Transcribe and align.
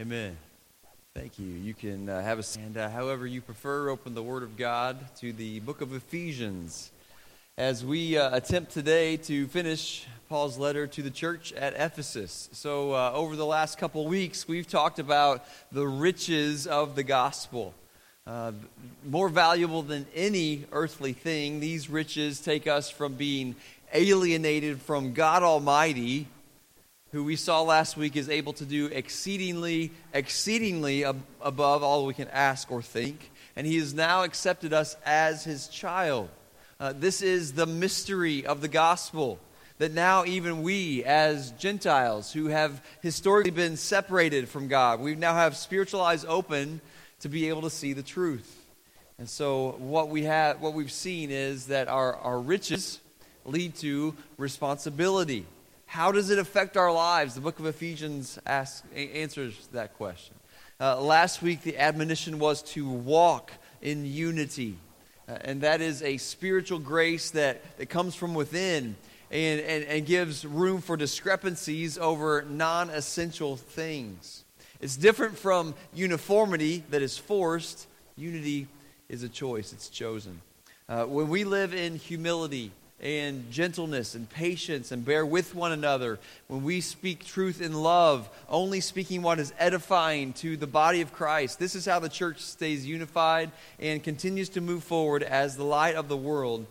Amen. 0.00 0.34
Thank 1.14 1.38
you. 1.38 1.46
You 1.46 1.74
can 1.74 2.08
uh, 2.08 2.22
have 2.22 2.38
a 2.38 2.42
stand, 2.42 2.78
uh, 2.78 2.88
however 2.88 3.26
you 3.26 3.42
prefer. 3.42 3.90
Open 3.90 4.14
the 4.14 4.22
Word 4.22 4.42
of 4.42 4.56
God 4.56 4.96
to 5.16 5.30
the 5.30 5.60
book 5.60 5.82
of 5.82 5.94
Ephesians 5.94 6.90
as 7.58 7.84
we 7.84 8.16
uh, 8.16 8.34
attempt 8.34 8.72
today 8.72 9.18
to 9.18 9.46
finish 9.48 10.06
Paul's 10.30 10.56
letter 10.56 10.86
to 10.86 11.02
the 11.02 11.10
church 11.10 11.52
at 11.52 11.74
Ephesus. 11.74 12.48
So, 12.52 12.94
uh, 12.94 13.12
over 13.12 13.36
the 13.36 13.44
last 13.44 13.76
couple 13.76 14.06
weeks, 14.06 14.48
we've 14.48 14.66
talked 14.66 14.98
about 14.98 15.44
the 15.70 15.86
riches 15.86 16.66
of 16.66 16.96
the 16.96 17.02
gospel. 17.02 17.74
Uh, 18.26 18.52
more 19.04 19.28
valuable 19.28 19.82
than 19.82 20.06
any 20.14 20.64
earthly 20.72 21.12
thing, 21.12 21.60
these 21.60 21.90
riches 21.90 22.40
take 22.40 22.66
us 22.66 22.88
from 22.88 23.16
being 23.16 23.54
alienated 23.92 24.80
from 24.80 25.12
God 25.12 25.42
Almighty 25.42 26.26
who 27.12 27.24
we 27.24 27.36
saw 27.36 27.62
last 27.62 27.96
week 27.96 28.16
is 28.16 28.28
able 28.28 28.52
to 28.54 28.64
do 28.64 28.86
exceedingly, 28.86 29.90
exceedingly 30.14 31.04
ab- 31.04 31.22
above 31.40 31.82
all 31.82 32.06
we 32.06 32.14
can 32.14 32.28
ask 32.28 32.70
or 32.70 32.82
think. 32.82 33.30
And 33.56 33.66
he 33.66 33.78
has 33.78 33.92
now 33.92 34.22
accepted 34.22 34.72
us 34.72 34.96
as 35.04 35.44
his 35.44 35.66
child. 35.68 36.28
Uh, 36.78 36.92
this 36.96 37.20
is 37.20 37.52
the 37.52 37.66
mystery 37.66 38.46
of 38.46 38.60
the 38.60 38.68
gospel. 38.68 39.40
That 39.78 39.92
now, 39.92 40.24
even 40.26 40.62
we, 40.62 41.04
as 41.04 41.52
Gentiles 41.52 42.32
who 42.32 42.46
have 42.46 42.84
historically 43.00 43.50
been 43.50 43.76
separated 43.76 44.48
from 44.48 44.68
God, 44.68 45.00
we 45.00 45.14
now 45.14 45.34
have 45.34 45.56
spiritual 45.56 46.02
eyes 46.02 46.24
open 46.26 46.82
to 47.20 47.28
be 47.28 47.48
able 47.48 47.62
to 47.62 47.70
see 47.70 47.94
the 47.94 48.02
truth. 48.02 48.60
And 49.18 49.28
so, 49.28 49.76
what, 49.78 50.10
we 50.10 50.24
have, 50.24 50.60
what 50.60 50.74
we've 50.74 50.92
seen 50.92 51.30
is 51.30 51.66
that 51.66 51.88
our, 51.88 52.14
our 52.16 52.38
riches 52.38 53.00
lead 53.44 53.74
to 53.76 54.14
responsibility. 54.36 55.46
How 55.90 56.12
does 56.12 56.30
it 56.30 56.38
affect 56.38 56.76
our 56.76 56.92
lives? 56.92 57.34
The 57.34 57.40
book 57.40 57.58
of 57.58 57.66
Ephesians 57.66 58.38
asks, 58.46 58.84
answers 58.94 59.66
that 59.72 59.94
question. 59.94 60.36
Uh, 60.80 61.00
last 61.00 61.42
week, 61.42 61.62
the 61.62 61.76
admonition 61.78 62.38
was 62.38 62.62
to 62.74 62.88
walk 62.88 63.50
in 63.82 64.06
unity. 64.06 64.76
Uh, 65.28 65.38
and 65.40 65.62
that 65.62 65.80
is 65.80 66.00
a 66.02 66.16
spiritual 66.18 66.78
grace 66.78 67.32
that, 67.32 67.76
that 67.78 67.86
comes 67.86 68.14
from 68.14 68.34
within 68.34 68.94
and, 69.32 69.60
and, 69.62 69.82
and 69.82 70.06
gives 70.06 70.44
room 70.44 70.80
for 70.80 70.96
discrepancies 70.96 71.98
over 71.98 72.46
non 72.48 72.88
essential 72.90 73.56
things. 73.56 74.44
It's 74.80 74.96
different 74.96 75.36
from 75.36 75.74
uniformity 75.92 76.84
that 76.90 77.02
is 77.02 77.18
forced. 77.18 77.88
Unity 78.16 78.68
is 79.08 79.24
a 79.24 79.28
choice, 79.28 79.72
it's 79.72 79.88
chosen. 79.88 80.40
Uh, 80.88 81.06
when 81.06 81.28
we 81.28 81.42
live 81.42 81.74
in 81.74 81.96
humility, 81.96 82.70
and 83.02 83.50
gentleness 83.50 84.14
and 84.14 84.28
patience 84.28 84.92
and 84.92 85.04
bear 85.04 85.24
with 85.24 85.54
one 85.54 85.72
another 85.72 86.18
when 86.48 86.62
we 86.62 86.80
speak 86.80 87.24
truth 87.24 87.60
in 87.60 87.72
love, 87.72 88.28
only 88.48 88.80
speaking 88.80 89.22
what 89.22 89.38
is 89.38 89.52
edifying 89.58 90.32
to 90.34 90.56
the 90.56 90.66
body 90.66 91.00
of 91.00 91.12
Christ. 91.12 91.58
This 91.58 91.74
is 91.74 91.86
how 91.86 91.98
the 91.98 92.08
church 92.08 92.40
stays 92.40 92.86
unified 92.86 93.50
and 93.78 94.02
continues 94.02 94.48
to 94.50 94.60
move 94.60 94.84
forward 94.84 95.22
as 95.22 95.56
the 95.56 95.64
light 95.64 95.94
of 95.94 96.08
the 96.08 96.16
world 96.16 96.66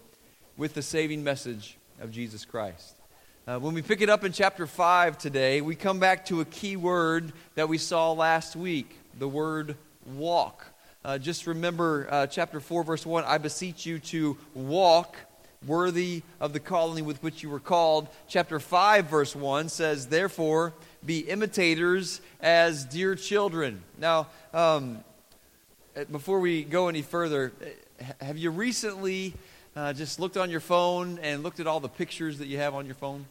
with 0.58 0.74
the 0.74 0.82
saving 0.82 1.24
message 1.24 1.78
of 2.00 2.12
Jesus 2.12 2.46
Christ. 2.46 2.96
Uh, 3.48 3.58
when 3.58 3.74
we 3.74 3.82
pick 3.82 4.02
it 4.02 4.10
up 4.10 4.24
in 4.24 4.32
chapter 4.32 4.68
5 4.68 5.18
today, 5.18 5.62
we 5.62 5.76
come 5.76 6.00
back 6.00 6.26
to 6.26 6.42
a 6.42 6.46
key 6.46 6.76
word 6.76 7.34
that 7.56 7.68
we 7.68 7.80
saw 7.80 8.12
last 8.12 8.56
week 8.56 8.96
the 9.18 9.28
word 9.28 9.76
walk. 10.06 10.68
Uh, 11.04 11.18
just 11.18 11.48
remember 11.48 12.08
uh, 12.12 12.28
chapter 12.28 12.60
4, 12.60 12.84
verse 12.84 13.06
1 13.06 13.24
I 13.24 13.38
beseech 13.40 13.86
you 13.86 14.00
to 14.00 14.38
walk 14.54 15.16
worthy 15.66 16.24
of 16.40 16.54
the 16.54 16.60
calling 16.60 17.06
with 17.06 17.22
which 17.22 17.44
you 17.44 17.50
were 17.50 17.60
called. 17.60 18.08
Chapter 18.28 18.60
5, 18.60 19.06
verse 19.06 19.36
1 19.36 19.70
says, 19.70 20.08
Therefore, 20.08 20.74
be 21.06 21.20
imitators 21.20 22.22
as 22.42 22.86
dear 22.86 23.16
children. 23.16 23.82
Now, 23.98 24.28
um, 24.54 25.04
eh, 25.96 26.06
before 26.12 26.40
we 26.40 26.64
go 26.64 26.88
any 26.88 27.02
further, 27.02 27.52
eh, 27.62 28.06
have 28.22 28.38
you 28.38 28.52
recently 28.52 29.34
uh, 29.76 29.94
just 29.94 30.20
looked 30.20 30.38
on 30.38 30.50
your 30.50 30.60
phone 30.60 31.20
and 31.22 31.44
looked 31.44 31.60
at 31.60 31.68
all 31.68 31.80
the 31.80 31.90
pictures 31.90 32.38
that 32.38 32.48
you 32.48 32.58
have 32.58 32.74
on 32.74 32.86
your 32.86 32.96
phone? 32.96 33.26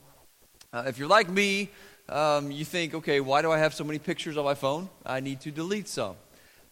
Uh, 0.72 0.84
if 0.87 0.99
you're 0.99 1.09
like 1.09 1.31
me, 1.31 1.71
um, 2.09 2.50
you 2.50 2.65
think, 2.65 2.95
okay, 2.95 3.21
why 3.21 3.43
do 3.43 3.50
I 3.50 3.59
have 3.59 3.75
so 3.75 3.84
many 3.84 3.99
pictures 3.99 4.37
on 4.37 4.45
my 4.45 4.55
phone? 4.55 4.89
I 5.05 5.21
need 5.21 5.41
to 5.43 5.50
delete 5.50 5.89
some. 5.89 6.16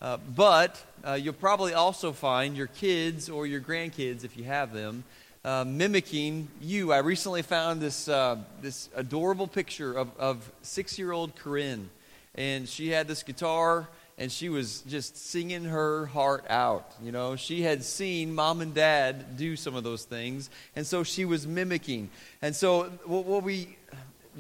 Uh, 0.01 0.19
but 0.35 0.83
uh, 1.07 1.15
you'll 1.15 1.33
probably 1.33 1.73
also 1.73 2.13
find 2.13 2.57
your 2.57 2.67
kids 2.67 3.31
or 3.31 3.47
your 3.47 3.61
grandkids, 3.61 4.25
if 4.25 4.37
you 4.37 4.45
have 4.45 4.73
them, 4.73 5.05
uh, 5.47 5.65
mimicking 5.65 6.49
you. 6.61 6.93
I 6.93 6.99
recently 6.99 7.43
found 7.43 7.81
this, 7.81 8.09
uh, 8.09 8.37
this 8.63 8.89
adorable 8.97 9.47
picture 9.47 9.93
of, 9.93 10.11
of 10.19 10.51
six 10.63 10.99
year 10.99 11.13
old 11.13 11.37
Corinne. 11.37 11.89
And 12.35 12.69
she 12.69 12.89
had 12.89 13.07
this 13.07 13.23
guitar 13.23 13.89
and 14.19 14.33
she 14.33 14.49
was 14.49 14.81
just 14.89 15.17
singing 15.17 15.65
her 15.65 16.07
heart 16.07 16.45
out. 16.51 16.91
You 17.01 17.13
know, 17.13 17.37
she 17.37 17.63
had 17.63 17.85
seen 17.85 18.35
mom 18.35 18.61
and 18.61 18.75
dad 18.75 19.37
do 19.37 19.55
some 19.55 19.77
of 19.77 19.85
those 19.85 20.05
things, 20.05 20.49
and 20.75 20.87
so 20.87 21.03
she 21.03 21.27
was 21.27 21.47
mimicking. 21.47 22.09
And 22.41 22.57
so, 22.57 22.85
what, 23.05 23.27
what 23.27 23.43
we, 23.43 23.77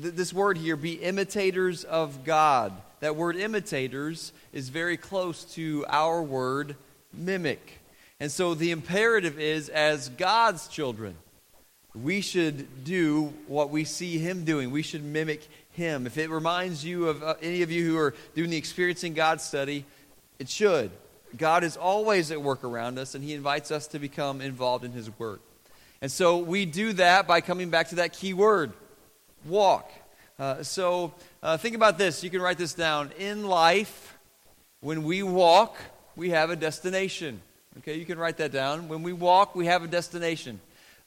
th- 0.00 0.14
this 0.14 0.32
word 0.32 0.56
here, 0.56 0.76
be 0.76 0.94
imitators 0.94 1.84
of 1.84 2.24
God. 2.24 2.72
That 3.00 3.16
word 3.16 3.36
imitators 3.36 4.32
is 4.54 4.70
very 4.70 4.96
close 4.96 5.44
to 5.56 5.84
our 5.90 6.22
word 6.22 6.76
mimic. 7.12 7.80
And 8.18 8.32
so 8.32 8.54
the 8.54 8.70
imperative 8.70 9.38
is, 9.38 9.68
as 9.68 10.08
God's 10.08 10.68
children, 10.68 11.16
we 11.94 12.20
should 12.20 12.84
do 12.84 13.34
what 13.46 13.70
we 13.70 13.84
see 13.84 14.18
Him 14.18 14.44
doing. 14.44 14.70
We 14.70 14.82
should 14.82 15.04
mimic 15.04 15.46
Him. 15.72 16.06
If 16.06 16.18
it 16.18 16.30
reminds 16.30 16.84
you 16.84 17.08
of 17.08 17.22
uh, 17.22 17.34
any 17.42 17.62
of 17.62 17.70
you 17.70 17.86
who 17.86 17.98
are 17.98 18.14
doing 18.34 18.50
the 18.50 18.56
Experiencing 18.56 19.14
God 19.14 19.40
study, 19.40 19.84
it 20.38 20.48
should. 20.48 20.90
God 21.36 21.64
is 21.64 21.76
always 21.76 22.30
at 22.30 22.40
work 22.40 22.64
around 22.64 22.98
us, 22.98 23.14
and 23.14 23.22
He 23.22 23.34
invites 23.34 23.70
us 23.70 23.86
to 23.88 23.98
become 23.98 24.40
involved 24.40 24.84
in 24.84 24.92
His 24.92 25.10
work. 25.18 25.40
And 26.00 26.10
so 26.10 26.38
we 26.38 26.66
do 26.66 26.92
that 26.94 27.26
by 27.26 27.40
coming 27.40 27.70
back 27.70 27.88
to 27.88 27.96
that 27.96 28.12
key 28.12 28.34
word 28.34 28.72
walk. 29.44 29.90
Uh, 30.38 30.62
so 30.62 31.14
uh, 31.42 31.56
think 31.56 31.74
about 31.74 31.96
this. 31.96 32.22
You 32.22 32.30
can 32.30 32.42
write 32.42 32.58
this 32.58 32.74
down. 32.74 33.10
In 33.18 33.46
life, 33.46 34.16
when 34.80 35.02
we 35.04 35.22
walk, 35.22 35.76
we 36.14 36.30
have 36.30 36.50
a 36.50 36.56
destination. 36.56 37.40
Okay, 37.80 37.98
you 37.98 38.06
can 38.06 38.18
write 38.18 38.38
that 38.38 38.52
down. 38.52 38.88
When 38.88 39.02
we 39.02 39.12
walk, 39.12 39.54
we 39.54 39.66
have 39.66 39.84
a 39.84 39.86
destination. 39.86 40.60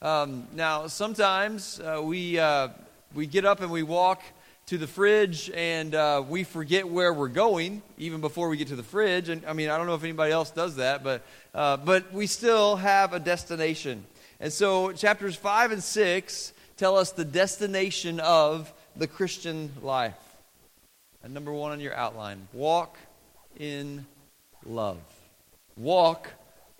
Um, 0.03 0.47
now, 0.53 0.85
sometimes 0.85 1.79
uh, 1.79 1.99
we, 2.03 2.37
uh, 2.37 2.67
we 3.15 3.25
get 3.25 3.43
up 3.43 3.61
and 3.61 3.71
we 3.71 3.81
walk 3.81 4.21
to 4.67 4.77
the 4.77 4.85
fridge 4.85 5.49
and 5.55 5.95
uh, 5.95 6.23
we 6.29 6.43
forget 6.43 6.87
where 6.87 7.11
we're 7.11 7.27
going 7.27 7.81
even 7.97 8.21
before 8.21 8.49
we 8.49 8.57
get 8.57 8.67
to 8.67 8.75
the 8.75 8.83
fridge. 8.83 9.29
And 9.29 9.43
I 9.47 9.53
mean, 9.53 9.71
I 9.71 9.79
don't 9.79 9.87
know 9.87 9.95
if 9.95 10.03
anybody 10.03 10.31
else 10.31 10.51
does 10.51 10.75
that, 10.75 11.03
but, 11.03 11.23
uh, 11.55 11.77
but 11.77 12.13
we 12.13 12.27
still 12.27 12.75
have 12.75 13.13
a 13.13 13.19
destination. 13.19 14.05
And 14.39 14.53
so, 14.53 14.91
chapters 14.91 15.35
5 15.35 15.71
and 15.71 15.83
6 15.83 16.53
tell 16.77 16.97
us 16.97 17.13
the 17.13 17.25
destination 17.25 18.19
of 18.19 18.71
the 18.95 19.07
Christian 19.07 19.71
life. 19.81 20.13
And 21.23 21.33
number 21.33 21.51
one 21.51 21.71
on 21.71 21.79
your 21.79 21.95
outline 21.95 22.47
walk 22.53 22.95
in 23.57 24.05
love. 24.67 24.99
Walk 25.75 26.29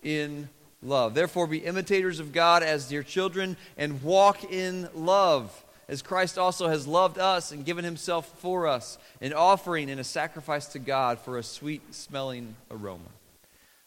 in 0.02 0.48
love. 0.82 1.14
Therefore, 1.14 1.46
be 1.46 1.58
imitators 1.58 2.20
of 2.20 2.32
God 2.32 2.62
as 2.62 2.88
dear 2.88 3.02
children 3.02 3.56
and 3.76 4.02
walk 4.02 4.44
in 4.50 4.88
love, 4.94 5.64
as 5.88 6.02
Christ 6.02 6.38
also 6.38 6.68
has 6.68 6.86
loved 6.86 7.18
us 7.18 7.52
and 7.52 7.64
given 7.64 7.84
himself 7.84 8.38
for 8.38 8.66
us, 8.66 8.98
an 9.20 9.32
offering 9.32 9.90
and 9.90 10.00
a 10.00 10.04
sacrifice 10.04 10.66
to 10.66 10.78
God 10.78 11.18
for 11.18 11.36
a 11.36 11.42
sweet 11.42 11.94
smelling 11.94 12.54
aroma. 12.70 13.08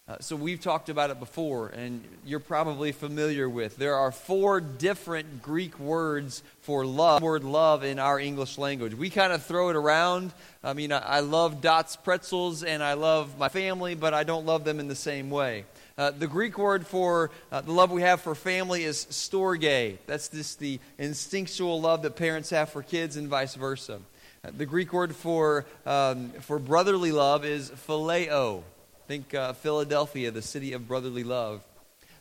Uh, 0.06 0.18
so 0.19 0.35
we've 0.35 0.59
talked 0.59 0.90
about 0.90 1.12
it 1.12 1.18
before, 1.18 1.69
and 1.69 2.03
you're 2.25 2.41
probably 2.41 2.91
familiar 2.91 3.47
with. 3.47 3.78
There 3.78 3.95
are 3.95 4.12
four 4.12 4.59
different 4.59 5.41
Greek 5.41 5.80
words 5.80 6.44
for 6.59 6.85
love. 6.85 7.22
Word 7.22 7.45
love 7.45 7.85
in 7.85 8.00
our 8.00 8.19
English 8.19 8.57
language. 8.57 8.94
We 8.94 9.09
kind 9.09 9.31
of 9.31 9.45
throw 9.45 9.69
it 9.69 9.78
around. 9.78 10.34
I 10.62 10.74
mean, 10.74 10.91
I, 10.91 11.00
I 11.00 11.19
love 11.22 11.62
Dot's 11.62 11.95
pretzels, 11.95 12.63
and 12.63 12.83
I 12.83 12.95
love 12.95 13.38
my 13.38 13.48
family, 13.48 13.95
but 13.95 14.13
I 14.13 14.25
don't 14.25 14.45
love 14.45 14.66
them 14.66 14.81
in 14.81 14.89
the 14.89 14.95
same 14.95 15.30
way. 15.30 15.63
Uh, 15.95 16.10
the 16.10 16.25
Greek 16.25 16.57
word 16.57 16.88
for 16.88 17.30
uh, 17.51 17.62
the 17.62 17.72
love 17.72 17.92
we 17.92 18.01
have 18.01 18.19
for 18.19 18.34
family 18.34 18.84
is 18.84 19.06
storge. 19.12 19.98
That's 20.07 20.28
just 20.28 20.57
the 20.57 20.80
instinctual 20.98 21.80
love 21.80 22.01
that 22.01 22.16
parents 22.16 22.50
have 22.50 22.69
for 22.69 22.81
kids 22.81 23.16
and 23.16 23.28
vice 23.28 23.54
versa. 23.54 24.00
Uh, 24.44 24.50
the 24.57 24.66
Greek 24.66 24.92
word 24.92 25.16
for, 25.16 25.66
um, 25.86 26.31
for 26.42 26.57
brotherly 26.57 27.12
love 27.12 27.45
is 27.45 27.69
phileo. 27.69 28.63
Think 29.07 29.36
uh, 29.36 29.54
Philadelphia, 29.54 30.31
the 30.31 30.42
city 30.42 30.74
of 30.74 30.88
brotherly 30.88 31.24
love. 31.24 31.62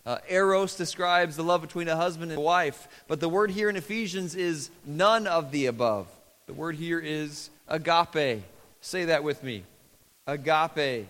Uh, 0.04 0.19
eros 0.28 0.76
describes 0.76 1.36
the 1.36 1.44
love 1.44 1.62
between 1.62 1.88
a 1.88 1.96
husband 1.96 2.30
and 2.30 2.38
a 2.38 2.42
wife, 2.42 2.88
but 3.08 3.20
the 3.20 3.28
word 3.28 3.50
here 3.50 3.70
in 3.70 3.76
Ephesians 3.76 4.34
is 4.34 4.69
none 4.84 5.26
of 5.26 5.50
the 5.50 5.66
above. 5.66 6.08
The 6.46 6.52
word 6.52 6.74
here 6.74 6.98
is 6.98 7.48
agape. 7.69 8.42
Say 8.82 9.06
that 9.06 9.24
with 9.24 9.42
me. 9.42 9.62
Agape. 10.26 11.06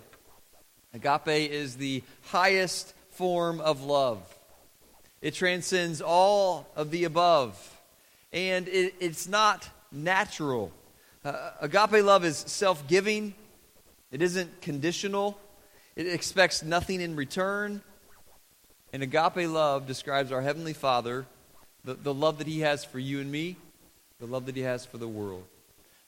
Agape 0.94 1.50
is 1.50 1.76
the 1.76 2.02
highest 2.22 2.94
form 3.10 3.60
of 3.60 3.82
love. 3.82 4.18
It 5.20 5.34
transcends 5.34 6.02
all 6.02 6.68
of 6.76 6.90
the 6.90 7.04
above. 7.04 7.56
And 8.32 8.68
it, 8.68 8.94
it's 9.00 9.28
not 9.28 9.68
natural. 9.90 10.72
Uh, 11.24 11.50
agape 11.60 12.04
love 12.04 12.24
is 12.24 12.36
self 12.36 12.86
giving, 12.88 13.34
It 14.10 14.22
isn't 14.22 14.60
conditional, 14.60 15.38
it 15.94 16.06
expects 16.06 16.62
nothing 16.62 17.00
in 17.00 17.14
return. 17.14 17.82
And 18.92 19.02
agape 19.02 19.48
love 19.48 19.86
describes 19.86 20.32
our 20.32 20.42
Heavenly 20.42 20.74
Father, 20.74 21.26
the, 21.84 21.94
the 21.94 22.12
love 22.12 22.38
that 22.38 22.46
He 22.46 22.60
has 22.60 22.84
for 22.84 22.98
you 22.98 23.20
and 23.20 23.30
me, 23.30 23.56
the 24.20 24.26
love 24.26 24.46
that 24.46 24.56
He 24.56 24.62
has 24.62 24.84
for 24.84 24.98
the 24.98 25.08
world. 25.08 25.44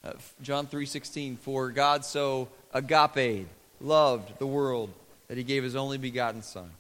Uh, 0.03 0.13
John 0.43 0.67
3.16, 0.67 1.39
For 1.39 1.71
God 1.71 2.05
so 2.05 2.49
agape 2.75 3.47
loved 3.85 4.39
the 4.39 4.47
world 4.47 4.91
that 5.29 5.37
He 5.37 5.45
gave 5.45 5.63
His 5.63 5.77
only 5.77 5.99
begotten 5.99 6.43
Son. 6.43 6.71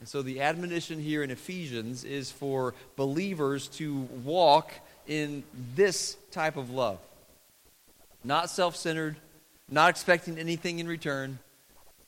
And 0.00 0.08
so 0.08 0.20
the 0.20 0.40
admonition 0.40 0.98
here 0.98 1.22
in 1.22 1.30
Ephesians 1.30 2.02
is 2.02 2.30
for 2.30 2.74
believers 2.96 3.68
to 3.68 4.00
walk 4.24 4.72
in 5.06 5.44
this 5.76 6.16
type 6.32 6.56
of 6.56 6.70
love. 6.70 6.98
Not 8.24 8.50
self 8.50 8.74
centered, 8.76 9.16
not 9.70 9.90
expecting 9.90 10.38
anything 10.38 10.80
in 10.80 10.88
return, 10.88 11.38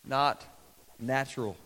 not 0.05 0.45
natural. 0.99 1.57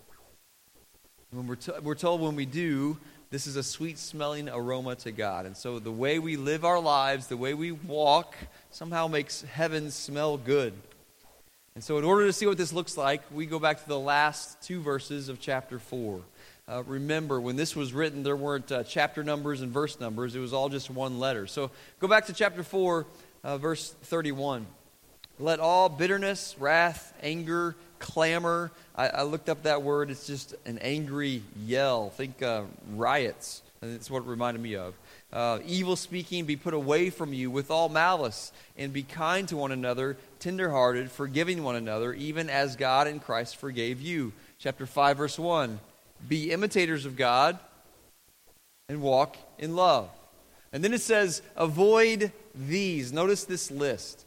When 1.30 1.46
we're, 1.46 1.56
to, 1.56 1.80
we're 1.82 1.94
told 1.94 2.20
when 2.20 2.36
we 2.36 2.46
do, 2.46 2.98
this 3.30 3.46
is 3.46 3.56
a 3.56 3.62
sweet 3.62 3.98
smelling 3.98 4.48
aroma 4.48 4.96
to 4.96 5.12
God. 5.12 5.44
And 5.44 5.56
so 5.56 5.78
the 5.78 5.92
way 5.92 6.18
we 6.18 6.36
live 6.36 6.64
our 6.64 6.80
lives, 6.80 7.26
the 7.26 7.36
way 7.36 7.52
we 7.52 7.72
walk, 7.72 8.34
somehow 8.70 9.06
makes 9.06 9.42
heaven 9.42 9.90
smell 9.90 10.38
good. 10.38 10.72
And 11.78 11.84
so, 11.84 11.96
in 11.96 12.02
order 12.02 12.26
to 12.26 12.32
see 12.32 12.44
what 12.44 12.58
this 12.58 12.72
looks 12.72 12.96
like, 12.96 13.22
we 13.32 13.46
go 13.46 13.60
back 13.60 13.80
to 13.80 13.86
the 13.88 14.00
last 14.00 14.60
two 14.62 14.80
verses 14.80 15.28
of 15.28 15.38
chapter 15.38 15.78
4. 15.78 16.20
Uh, 16.66 16.82
remember, 16.82 17.40
when 17.40 17.54
this 17.54 17.76
was 17.76 17.92
written, 17.92 18.24
there 18.24 18.34
weren't 18.34 18.72
uh, 18.72 18.82
chapter 18.82 19.22
numbers 19.22 19.60
and 19.60 19.70
verse 19.70 20.00
numbers, 20.00 20.34
it 20.34 20.40
was 20.40 20.52
all 20.52 20.68
just 20.68 20.90
one 20.90 21.20
letter. 21.20 21.46
So, 21.46 21.70
go 22.00 22.08
back 22.08 22.26
to 22.26 22.32
chapter 22.32 22.64
4, 22.64 23.06
uh, 23.44 23.58
verse 23.58 23.94
31. 24.02 24.66
Let 25.38 25.60
all 25.60 25.88
bitterness, 25.88 26.56
wrath, 26.58 27.14
anger, 27.22 27.76
clamor. 28.00 28.72
I, 28.96 29.10
I, 29.10 29.22
looked 29.22 29.48
up 29.48 29.62
that 29.62 29.84
word. 29.84 30.10
It's 30.10 30.26
just 30.26 30.56
an 30.66 30.78
angry 30.78 31.44
yell. 31.64 32.10
Think 32.10 32.42
uh, 32.42 32.62
riots. 32.96 33.62
And 33.82 33.94
it's 33.94 34.10
what 34.10 34.24
it 34.24 34.26
reminded 34.26 34.60
me 34.60 34.74
of. 34.74 34.94
Uh, 35.32 35.60
evil 35.64 35.94
speaking 35.94 36.44
be 36.44 36.56
put 36.56 36.74
away 36.74 37.10
from 37.10 37.32
you 37.32 37.50
with 37.50 37.70
all 37.70 37.88
malice, 37.88 38.50
and 38.76 38.92
be 38.92 39.02
kind 39.02 39.46
to 39.46 39.56
one 39.56 39.70
another, 39.70 40.16
tenderhearted, 40.40 41.10
forgiving 41.10 41.62
one 41.62 41.76
another, 41.76 42.12
even 42.12 42.50
as 42.50 42.76
God 42.76 43.06
in 43.06 43.20
Christ 43.20 43.56
forgave 43.56 44.00
you. 44.00 44.32
Chapter 44.58 44.86
5, 44.86 45.16
verse 45.16 45.38
1. 45.38 45.80
Be 46.28 46.50
imitators 46.50 47.06
of 47.06 47.16
God 47.16 47.58
and 48.88 49.00
walk 49.00 49.36
in 49.58 49.76
love. 49.76 50.10
And 50.72 50.82
then 50.84 50.92
it 50.92 51.00
says, 51.00 51.42
avoid 51.56 52.32
these. 52.54 53.12
Notice 53.12 53.44
this 53.44 53.70
list. 53.70 54.24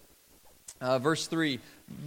Uh, 0.80 1.00
verse 1.00 1.28
3. 1.28 1.60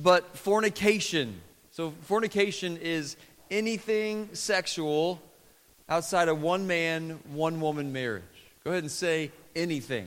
But 0.02 0.36
fornication 0.36 1.40
so, 1.74 1.92
fornication 2.02 2.76
is 2.76 3.16
anything 3.50 4.28
sexual 4.32 5.20
outside 5.88 6.28
of 6.28 6.40
one 6.40 6.68
man, 6.68 7.18
one 7.32 7.60
woman 7.60 7.92
marriage. 7.92 8.22
Go 8.62 8.70
ahead 8.70 8.84
and 8.84 8.92
say 8.92 9.32
anything. 9.56 10.06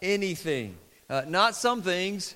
Anything. 0.00 0.78
Uh, 1.10 1.24
not 1.28 1.54
some 1.54 1.82
things, 1.82 2.34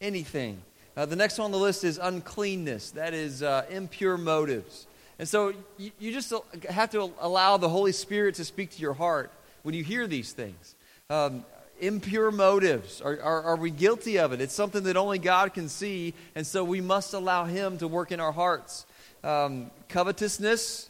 anything. 0.00 0.62
Uh, 0.96 1.06
the 1.06 1.16
next 1.16 1.38
one 1.38 1.46
on 1.46 1.52
the 1.52 1.58
list 1.58 1.84
is 1.84 1.98
uncleanness. 1.98 2.92
That 2.92 3.14
is 3.14 3.42
uh, 3.42 3.64
impure 3.70 4.16
motives. 4.16 4.86
And 5.18 5.28
so 5.28 5.52
you, 5.78 5.90
you, 5.98 6.12
just 6.12 6.32
have 6.68 6.90
to 6.90 7.12
allow 7.20 7.56
the 7.56 7.68
Holy 7.68 7.92
Spirit 7.92 8.36
to 8.36 8.44
speak 8.44 8.70
to 8.70 8.80
your 8.80 8.94
heart 8.94 9.30
when 9.62 9.74
you 9.74 9.84
hear 9.84 10.06
these 10.06 10.32
things. 10.32 10.74
Um, 11.10 11.44
impure 11.80 12.30
motives? 12.30 13.00
Are, 13.00 13.20
are, 13.20 13.42
are, 13.42 13.56
we 13.56 13.70
guilty 13.70 14.18
of 14.18 14.32
it? 14.32 14.40
It's 14.40 14.54
something 14.54 14.82
that 14.84 14.96
only 14.96 15.18
God 15.18 15.54
can 15.54 15.68
see, 15.68 16.14
and 16.34 16.46
so 16.46 16.64
we 16.64 16.80
must 16.80 17.14
allow 17.14 17.44
Him 17.44 17.78
to 17.78 17.88
work 17.88 18.12
in 18.12 18.20
our 18.20 18.32
hearts. 18.32 18.86
Um, 19.22 19.70
covetousness, 19.88 20.88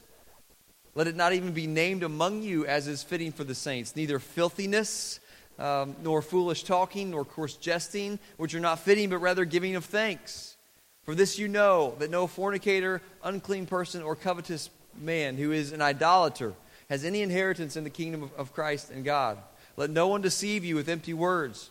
let 0.95 1.07
it 1.07 1.17
not 1.17 1.33
even 1.33 1.53
be 1.53 1.67
named 1.67 2.03
among 2.03 2.43
you 2.43 2.67
as 2.67 2.87
is 2.87 3.03
fitting 3.03 3.33
for 3.33 3.45
the 3.45 3.55
saints. 3.55 3.97
Neither 3.97 4.19
filthiness, 4.19 5.21
um, 5.61 5.95
nor 6.03 6.23
foolish 6.23 6.65
talking, 6.65 7.11
nor 7.11 7.25
coarse 7.25 7.55
jesting, 7.55 8.19
which 8.39 8.55
are 8.55 8.61
not 8.61 8.81
fitting, 8.81 9.11
but 9.11 9.19
rather 9.19 9.45
giving 9.45 9.77
of 9.77 9.85
thanks. 9.85 10.57
For 11.05 11.15
this 11.15 11.39
you 11.39 11.49
know, 11.49 11.95
that 11.99 12.11
no 12.11 12.27
fornicator, 12.27 13.03
unclean 13.23 13.67
person, 13.67 14.03
or 14.03 14.17
covetous 14.17 14.71
man 14.99 15.37
who 15.37 15.53
is 15.53 15.73
an 15.73 15.83
idolater 15.83 16.55
has 16.89 17.05
any 17.05 17.23
inheritance 17.23 17.77
in 17.77 17.85
the 17.85 17.91
kingdom 17.91 18.25
of, 18.25 18.33
of 18.33 18.53
Christ 18.53 18.91
and 18.91 19.05
God. 19.05 19.39
Let 19.77 19.91
no 19.91 20.09
one 20.09 20.23
deceive 20.23 20.65
you 20.65 20.75
with 20.75 20.89
empty 20.89 21.15
words. 21.15 21.71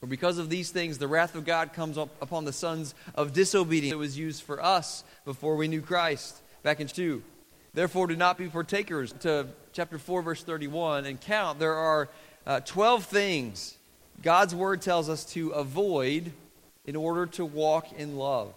For 0.00 0.06
because 0.06 0.38
of 0.38 0.50
these 0.50 0.70
things, 0.70 0.98
the 0.98 1.08
wrath 1.08 1.34
of 1.34 1.46
God 1.46 1.72
comes 1.72 1.96
up 1.96 2.10
upon 2.20 2.44
the 2.44 2.52
sons 2.52 2.94
of 3.14 3.32
disobedience. 3.32 3.94
It 3.94 3.98
was 3.98 4.18
used 4.18 4.42
for 4.42 4.62
us 4.62 5.04
before 5.24 5.56
we 5.56 5.68
knew 5.68 5.80
Christ. 5.80 6.42
Back 6.62 6.80
in 6.80 6.86
2. 6.86 7.22
Therefore, 7.72 8.06
do 8.06 8.16
not 8.16 8.36
be 8.36 8.48
partakers. 8.48 9.12
To 9.20 9.48
chapter 9.72 9.98
4, 9.98 10.22
verse 10.22 10.42
31, 10.42 11.06
and 11.06 11.20
count. 11.20 11.58
There 11.58 11.74
are 11.74 12.08
uh, 12.46 12.60
12 12.60 13.04
things 13.04 13.76
God's 14.22 14.54
word 14.54 14.80
tells 14.80 15.08
us 15.08 15.24
to 15.32 15.50
avoid 15.50 16.32
in 16.84 16.96
order 16.96 17.26
to 17.26 17.44
walk 17.44 17.92
in 17.92 18.16
love. 18.16 18.54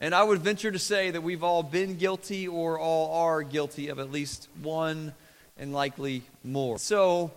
And 0.00 0.14
I 0.14 0.22
would 0.22 0.38
venture 0.38 0.72
to 0.72 0.78
say 0.78 1.10
that 1.10 1.22
we've 1.22 1.44
all 1.44 1.62
been 1.62 1.96
guilty 1.96 2.48
or 2.48 2.78
all 2.78 3.22
are 3.22 3.42
guilty 3.42 3.88
of 3.88 3.98
at 3.98 4.10
least 4.10 4.48
one 4.62 5.14
and 5.56 5.72
likely 5.72 6.22
more. 6.42 6.78
So, 6.78 7.30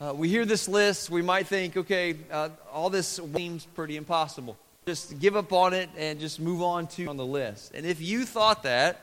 uh, 0.00 0.12
we 0.12 0.28
hear 0.28 0.44
this 0.44 0.68
list, 0.68 1.10
we 1.10 1.22
might 1.22 1.46
think, 1.46 1.76
okay, 1.76 2.16
uh, 2.30 2.48
all 2.72 2.90
this 2.90 3.20
seems 3.34 3.64
pretty 3.66 3.96
impossible. 3.96 4.56
Just 4.84 5.20
give 5.20 5.36
up 5.36 5.52
on 5.52 5.72
it 5.72 5.88
and 5.96 6.18
just 6.18 6.40
move 6.40 6.60
on 6.60 6.88
to 6.88 7.06
on 7.06 7.16
the 7.16 7.24
list. 7.24 7.72
And 7.72 7.86
if 7.86 8.00
you 8.00 8.26
thought 8.26 8.64
that, 8.64 9.00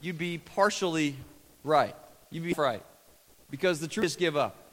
you'd 0.00 0.18
be 0.18 0.36
partially 0.36 1.16
right. 1.64 1.96
You'd 2.30 2.44
be 2.44 2.52
right. 2.52 2.82
Because 3.50 3.80
the 3.80 3.88
truth 3.88 4.04
is 4.04 4.16
give 4.16 4.36
up. 4.36 4.67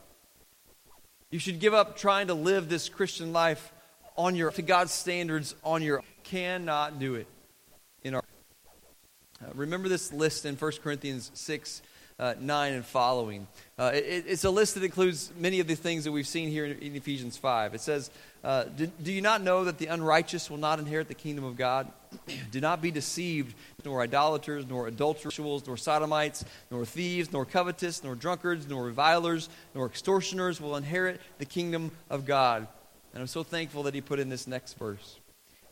You 1.35 1.39
should 1.39 1.59
give 1.59 1.73
up 1.73 1.97
trying 1.97 2.27
to 2.27 2.33
live 2.33 2.69
this 2.69 2.87
Christian 2.87 3.33
life 3.33 3.73
on 4.15 4.37
your 4.37 4.51
to 4.51 4.61
God's 4.61 4.93
standards 4.93 5.53
on 5.65 5.81
your 5.81 6.01
cannot 6.23 6.97
do 6.97 7.15
it 7.15 7.27
in 8.05 8.15
our 8.15 8.23
uh, 9.43 9.49
remember 9.53 9.89
this 9.89 10.13
list 10.13 10.45
in 10.45 10.55
1 10.55 10.71
Corinthians 10.81 11.31
6 11.33 11.81
uh, 12.19 12.35
9 12.39 12.73
and 12.73 12.85
following. 12.85 13.47
Uh, 13.77 13.91
it, 13.93 14.23
it's 14.27 14.45
a 14.45 14.49
list 14.49 14.75
that 14.75 14.83
includes 14.85 15.29
many 15.37 15.59
of 15.59 15.67
the 15.67 15.75
things 15.75 16.05
that 16.05 16.13
we've 16.13 16.25
seen 16.25 16.47
here 16.47 16.63
in, 16.63 16.79
in 16.79 16.95
Ephesians 16.95 17.35
5. 17.35 17.73
It 17.73 17.81
says, 17.81 18.11
uh, 18.41 18.63
do, 18.63 18.87
do, 18.87 19.11
you 19.11 19.21
not 19.21 19.41
know 19.41 19.65
that 19.65 19.77
the 19.77 19.87
unrighteous 19.87 20.49
will 20.49 20.55
not 20.55 20.79
inherit 20.79 21.09
the 21.09 21.15
kingdom 21.15 21.43
of 21.43 21.57
God? 21.57 21.91
Do 22.51 22.61
not 22.61 22.81
be 22.81 22.91
deceived, 22.91 23.55
nor 23.83 24.01
idolaters, 24.01 24.65
nor 24.67 24.87
adulterers, 24.87 25.39
nor 25.39 25.77
sodomites, 25.77 26.45
nor 26.71 26.85
thieves, 26.85 27.31
nor 27.31 27.45
covetous, 27.45 28.03
nor 28.03 28.15
drunkards, 28.15 28.67
nor 28.67 28.83
revilers, 28.83 29.49
nor 29.73 29.85
extortioners 29.85 30.59
will 30.59 30.75
inherit 30.75 31.21
the 31.37 31.45
kingdom 31.45 31.91
of 32.09 32.25
God. 32.25 32.67
And 33.13 33.21
I'm 33.21 33.27
so 33.27 33.43
thankful 33.43 33.83
that 33.83 33.93
he 33.93 34.01
put 34.01 34.19
in 34.19 34.29
this 34.29 34.47
next 34.47 34.77
verse. 34.77 35.19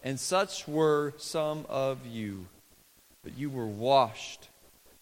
And 0.04 0.20
such 0.20 0.68
were 0.68 1.14
some 1.18 1.66
of 1.70 2.06
you, 2.06 2.48
but 3.24 3.38
you 3.38 3.50
were 3.50 3.66
washed 3.66 4.50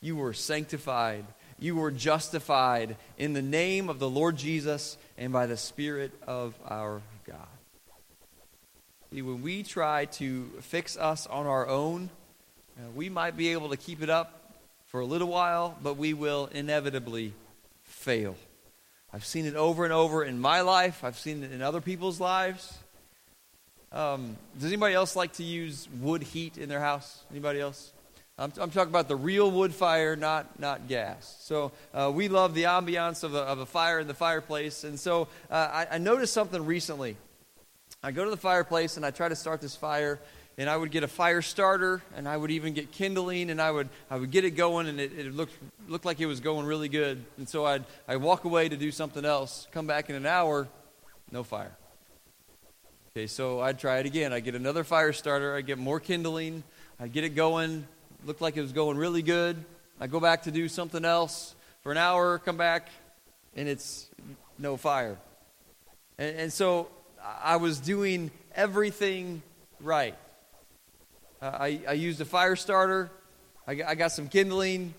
you 0.02 0.16
were 0.16 0.34
sanctified. 0.34 1.26
You 1.60 1.76
were 1.76 1.92
justified 1.92 2.98
in 3.20 3.34
the 3.34 3.42
name 3.44 3.88
of 3.88 4.00
the 4.00 4.10
Lord 4.10 4.36
Jesus 4.36 4.98
and 5.16 5.32
by 5.32 5.46
the 5.46 5.58
Spirit 5.58 6.12
of 6.26 6.56
our 6.68 7.02
when 9.14 9.42
we 9.42 9.64
try 9.64 10.06
to 10.06 10.46
fix 10.62 10.96
us 10.96 11.28
on 11.28 11.46
our 11.46 11.68
own, 11.68 12.10
uh, 12.78 12.90
we 12.96 13.10
might 13.10 13.36
be 13.36 13.50
able 13.50 13.70
to 13.70 13.78
keep 13.78 14.02
it 14.02 14.10
up 14.10 14.54
for 14.88 15.02
a 15.02 15.06
little 15.06 15.28
while, 15.28 15.78
but 15.84 15.98
we 15.98 16.14
will 16.14 16.50
inevitably 16.54 17.34
fail. 17.84 18.38
I've 19.12 19.26
seen 19.26 19.46
it 19.46 19.56
over 19.56 19.84
and 19.84 19.92
over 19.92 20.24
in 20.24 20.40
my 20.40 20.62
life, 20.62 21.04
I've 21.04 21.20
seen 21.20 21.44
it 21.44 21.52
in 21.52 21.62
other 21.62 21.82
people's 21.82 22.22
lives. 22.22 22.80
Um, 23.92 24.38
does 24.58 24.68
anybody 24.68 24.96
else 24.96 25.18
like 25.18 25.34
to 25.34 25.44
use 25.44 25.90
wood 26.00 26.24
heat 26.24 26.58
in 26.58 26.70
their 26.70 26.80
house? 26.80 27.26
Anybody 27.32 27.60
else? 27.60 27.92
I'm, 28.38 28.54
I'm, 28.58 28.72
talking 28.72 28.92
about 28.92 29.10
the 29.10 29.18
real 29.18 29.52
wood 29.52 29.76
fire, 29.76 30.16
not, 30.16 30.58
not 30.58 30.88
gas. 30.88 31.36
So 31.42 31.74
uh, 31.94 32.10
we 32.16 32.30
love 32.30 32.54
the 32.54 32.64
ambiance 32.64 33.26
of 33.26 33.36
a, 33.36 33.40
of 33.40 33.60
a 33.60 33.66
fire 33.66 34.00
in 34.00 34.08
the 34.08 34.14
fireplace. 34.14 34.86
And 34.86 34.98
so 34.98 35.28
uh, 35.50 35.70
I, 35.74 35.96
I 35.96 35.98
noticed 35.98 36.34
something 36.34 36.66
recently. 36.66 37.18
I 38.04 38.12
go 38.12 38.24
to 38.24 38.32
the 38.32 38.38
fireplace 38.38 38.98
and 38.98 39.06
I 39.06 39.12
try 39.12 39.30
to 39.30 39.36
start 39.36 39.62
this 39.62 39.76
fire, 39.76 40.20
and 40.58 40.70
I 40.70 40.76
would 40.76 40.92
get 40.92 41.04
a 41.04 41.08
fire 41.08 41.42
starter, 41.42 42.02
and 42.16 42.28
I 42.28 42.36
would 42.36 42.52
even 42.52 42.74
get 42.74 42.92
kindling, 42.92 43.50
and 43.52 43.62
I 43.62 43.70
would, 43.70 43.90
I 44.10 44.18
would 44.18 44.32
get 44.32 44.44
it 44.44 44.52
going, 44.52 44.88
and 44.88 45.00
it, 45.00 45.12
it 45.18 45.36
looked, 45.36 45.54
looked 45.88 46.06
like 46.06 46.20
it 46.20 46.26
was 46.26 46.40
going 46.40 46.66
really 46.66 46.90
good. 46.90 47.24
And 47.38 47.48
so 47.48 47.66
I'd, 47.66 47.86
I'd 48.08 48.18
walk 48.18 48.44
away 48.44 48.70
to 48.70 48.76
do 48.76 48.92
something 48.92 49.24
else, 49.24 49.68
come 49.72 49.86
back 49.86 50.10
in 50.10 50.16
an 50.16 50.26
hour, 50.26 50.68
no 51.32 51.44
fire. 51.44 51.72
Okay, 53.16 53.28
so 53.28 53.60
I'd 53.60 53.78
try 53.78 54.00
it 54.00 54.06
again. 54.06 54.34
I 54.34 54.40
get 54.40 54.56
another 54.56 54.84
fire 54.84 55.14
starter, 55.14 55.56
I 55.56 55.62
get 55.62 55.78
more 55.78 56.00
kindling, 56.00 56.64
I 57.00 57.08
get 57.08 57.24
it 57.24 57.36
going, 57.36 57.88
looked 58.26 58.42
like 58.42 58.58
it 58.58 58.62
was 58.62 58.72
going 58.72 58.98
really 58.98 59.22
good. 59.22 59.64
I 60.00 60.08
go 60.08 60.20
back 60.20 60.44
to 60.44 60.52
do 60.52 60.68
something 60.68 61.06
else 61.06 61.54
for 61.84 61.92
an 61.92 61.98
hour, 61.98 62.40
come 62.40 62.58
back, 62.58 62.90
and 63.56 63.70
it's 63.70 64.10
no 64.58 64.76
fire. 64.76 65.18
And, 66.18 66.36
and 66.38 66.54
so 66.54 66.88
I 67.24 67.58
was 67.58 67.80
doing 67.80 68.32
everything 68.56 69.42
right. 69.80 70.16
Uh, 71.42 71.52
I, 71.60 71.80
I 71.88 71.94
used 71.94 72.22
a 72.22 72.26
fire 72.26 72.56
starter. 72.56 73.10
I 73.68 73.76
got, 73.76 73.90
I 73.90 73.96
got 73.96 74.12
some 74.12 74.28
kindling. 74.28 74.94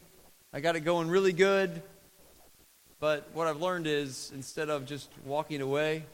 I 0.52 0.61
got 0.61 0.76
it 0.76 0.81
going 0.81 1.09
really 1.09 1.33
good. 1.33 1.83
But 3.00 3.29
what 3.33 3.47
I've 3.47 3.61
learned 3.61 3.87
is 3.87 4.31
instead 4.35 4.71
of 4.71 4.87
just 4.87 5.11
walking 5.25 5.61
away, 5.61 6.05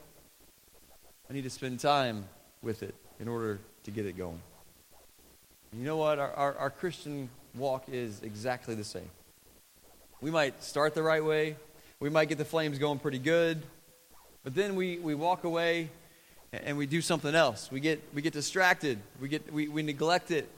I 1.29 1.33
need 1.35 1.45
to 1.45 1.51
spend 1.51 1.81
time 1.81 2.25
with 2.63 2.83
it 2.83 2.95
in 3.21 3.29
order 3.29 3.61
to 3.85 3.91
get 3.91 4.07
it 4.07 4.17
going. 4.17 4.41
You 5.73 5.85
know 5.85 5.99
what? 5.99 6.19
Our, 6.19 6.33
our, 6.33 6.57
our, 6.57 6.71
Christian 6.71 7.29
walk 7.55 7.85
is 7.91 8.23
exactly 8.23 8.75
the 8.75 8.85
same. 8.85 9.11
We 10.23 10.31
might 10.31 10.63
start 10.65 10.95
the 10.95 11.03
right 11.03 11.23
way, 11.23 11.57
we 12.01 12.09
might 12.09 12.31
get 12.31 12.39
the 12.39 12.45
flames 12.45 12.79
going 12.79 12.99
pretty 12.99 13.19
good, 13.19 13.63
but 14.45 14.55
then 14.55 14.77
we, 14.77 14.99
we 14.99 15.15
walk 15.15 15.45
away 15.45 15.91
and 16.53 16.77
we 16.77 16.87
do 16.87 17.01
something 17.01 17.35
else. 17.35 17.71
We 17.71 17.81
get, 17.81 18.03
we 18.15 18.23
get 18.23 18.33
distracted, 18.33 18.99
we, 19.21 19.29
get, 19.29 19.53
we, 19.53 19.69
we 19.69 19.83
neglect 19.83 20.31
it. 20.31 20.49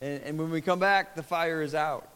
And, 0.00 0.22
and 0.22 0.38
when 0.38 0.50
we 0.50 0.60
come 0.60 0.78
back, 0.78 1.14
the 1.14 1.22
fire 1.22 1.62
is 1.62 1.74
out. 1.74 2.08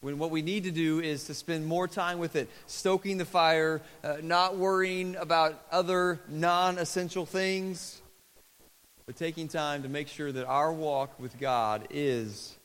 When 0.00 0.18
what 0.18 0.30
we 0.30 0.42
need 0.42 0.64
to 0.64 0.70
do 0.70 1.00
is 1.00 1.24
to 1.24 1.34
spend 1.34 1.66
more 1.66 1.88
time 1.88 2.18
with 2.18 2.36
it, 2.36 2.48
stoking 2.66 3.18
the 3.18 3.24
fire, 3.24 3.80
uh, 4.04 4.18
not 4.22 4.56
worrying 4.56 5.16
about 5.16 5.60
other 5.72 6.20
non 6.28 6.78
essential 6.78 7.26
things, 7.26 8.00
but 9.06 9.16
taking 9.16 9.48
time 9.48 9.82
to 9.82 9.88
make 9.88 10.06
sure 10.06 10.30
that 10.30 10.46
our 10.46 10.72
walk 10.72 11.18
with 11.18 11.40
God 11.40 11.88
is 11.90 12.56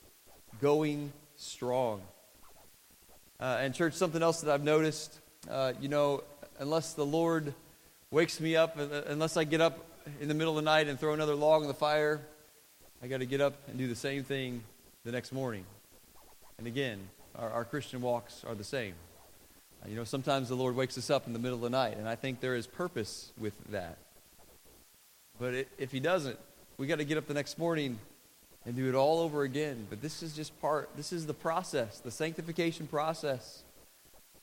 going 0.61 1.11
strong. 1.35 2.01
Uh, 3.39 3.57
and, 3.61 3.73
church, 3.73 3.93
something 3.93 4.21
else 4.21 4.41
that 4.41 4.53
I've 4.53 4.63
noticed, 4.63 5.19
uh, 5.49 5.73
you 5.81 5.89
know, 5.89 6.23
unless 6.59 6.93
the 6.93 7.05
Lord 7.05 7.53
wakes 8.11 8.39
me 8.39 8.55
up, 8.55 8.77
uh, 8.77 9.01
unless 9.07 9.37
I 9.37 9.43
get 9.43 9.61
up 9.61 9.85
in 10.19 10.27
the 10.27 10.33
middle 10.33 10.57
of 10.57 10.63
the 10.63 10.69
night 10.69 10.87
and 10.87 10.99
throw 10.99 11.13
another 11.13 11.35
log 11.35 11.61
on 11.61 11.67
the 11.67 11.73
fire, 11.73 12.21
I 13.01 13.07
got 13.07 13.19
to 13.19 13.25
get 13.25 13.41
up 13.41 13.55
and 13.67 13.77
do 13.77 13.87
the 13.87 13.95
same 13.95 14.23
thing 14.23 14.63
the 15.03 15.11
next 15.11 15.31
morning. 15.31 15.65
And 16.57 16.67
again, 16.67 16.99
our, 17.35 17.49
our 17.49 17.65
Christian 17.65 18.01
walks 18.01 18.43
are 18.47 18.55
the 18.55 18.63
same. 18.63 18.93
Uh, 19.83 19.89
you 19.89 19.95
know, 19.95 20.03
sometimes 20.03 20.49
the 20.49 20.55
Lord 20.55 20.75
wakes 20.75 20.97
us 20.97 21.09
up 21.09 21.27
in 21.27 21.33
the 21.33 21.39
middle 21.39 21.57
of 21.57 21.61
the 21.63 21.69
night, 21.69 21.97
and 21.97 22.07
I 22.07 22.15
think 22.15 22.39
there 22.39 22.55
is 22.55 22.67
purpose 22.67 23.31
with 23.37 23.53
that. 23.71 23.97
But 25.39 25.53
it, 25.53 25.67
if 25.77 25.91
He 25.91 25.99
doesn't, 25.99 26.39
we 26.77 26.87
got 26.87 26.99
to 26.99 27.05
get 27.05 27.17
up 27.17 27.27
the 27.27 27.33
next 27.33 27.57
morning 27.57 27.99
and 28.65 28.75
do 28.75 28.87
it 28.87 28.95
all 28.95 29.19
over 29.19 29.43
again. 29.43 29.87
But 29.89 30.01
this 30.01 30.23
is 30.23 30.33
just 30.33 30.59
part, 30.61 30.89
this 30.95 31.11
is 31.11 31.25
the 31.25 31.33
process, 31.33 31.99
the 31.99 32.11
sanctification 32.11 32.87
process 32.87 33.63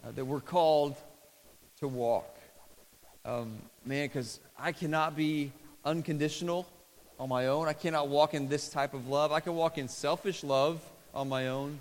uh, 0.05 0.11
that 0.13 0.25
we're 0.25 0.41
called 0.41 0.97
to 1.81 1.89
walk. 1.89 2.37
Um, 3.25 3.59
man, 3.85 4.07
because 4.07 4.39
I 4.59 4.73
cannot 4.73 5.17
be 5.17 5.53
unconditional 5.85 6.67
on 7.19 7.29
my 7.29 7.47
own. 7.47 7.69
I 7.69 7.73
cannot 7.73 8.09
walk 8.09 8.35
in 8.35 8.49
this 8.49 8.69
type 8.69 8.95
of 8.95 9.09
love. 9.09 9.33
I 9.33 9.41
can 9.41 9.55
walk 9.55 9.79
in 9.79 9.89
selfish 9.89 10.45
love 10.45 10.81
on 11.15 11.29
my 11.29 11.49
own. 11.49 11.81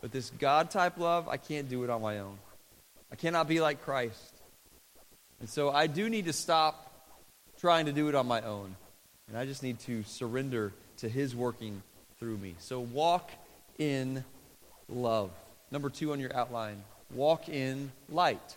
But 0.00 0.12
this 0.12 0.30
God 0.38 0.70
type 0.70 0.96
love, 0.96 1.28
I 1.28 1.36
can't 1.36 1.68
do 1.68 1.84
it 1.84 1.90
on 1.90 2.00
my 2.00 2.20
own. 2.20 2.38
I 3.12 3.16
cannot 3.16 3.46
be 3.46 3.60
like 3.60 3.82
Christ. 3.84 4.34
And 5.40 5.48
so 5.48 5.70
I 5.70 5.86
do 5.86 6.08
need 6.08 6.26
to 6.26 6.32
stop 6.32 6.90
trying 7.58 7.86
to 7.86 7.92
do 7.92 8.08
it 8.08 8.14
on 8.14 8.26
my 8.26 8.40
own. 8.42 8.74
And 9.28 9.36
I 9.36 9.44
just 9.44 9.62
need 9.62 9.78
to 9.80 10.02
surrender 10.04 10.72
to 10.98 11.08
His 11.08 11.36
working 11.36 11.82
through 12.18 12.38
me. 12.38 12.54
So 12.58 12.80
walk 12.80 13.30
in 13.78 14.24
love. 14.88 15.30
Number 15.70 15.90
two 15.90 16.12
on 16.12 16.20
your 16.20 16.34
outline 16.34 16.82
walk 17.14 17.48
in 17.48 17.92
light. 18.08 18.56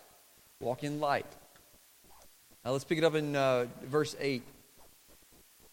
Walk 0.64 0.82
in 0.82 0.98
light. 0.98 1.26
Now 2.64 2.70
let's 2.70 2.84
pick 2.84 2.96
it 2.96 3.04
up 3.04 3.14
in 3.14 3.36
uh, 3.36 3.66
verse 3.82 4.16
8. 4.18 4.42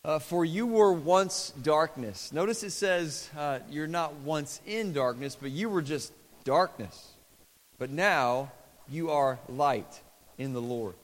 Uh, 0.03 0.19
for 0.19 0.43
you 0.43 0.67
were 0.67 0.91
once 0.91 1.53
darkness. 1.63 2.33
Notice 2.33 2.61
it 2.61 2.71
says 2.71 3.29
uh, 3.37 3.59
you're 3.69 3.87
not 3.87 4.15
once 4.15 4.59
in 4.67 4.91
darkness, 4.91 5.37
but 5.39 5.49
you 5.51 5.69
were 5.69 5.81
just 5.81 6.11
darkness. 6.43 7.13
But 7.79 7.89
now 7.89 8.51
you 8.89 9.11
are 9.11 9.39
light 9.47 10.01
in 10.37 10.51
the 10.51 10.61
Lord. 10.61 10.95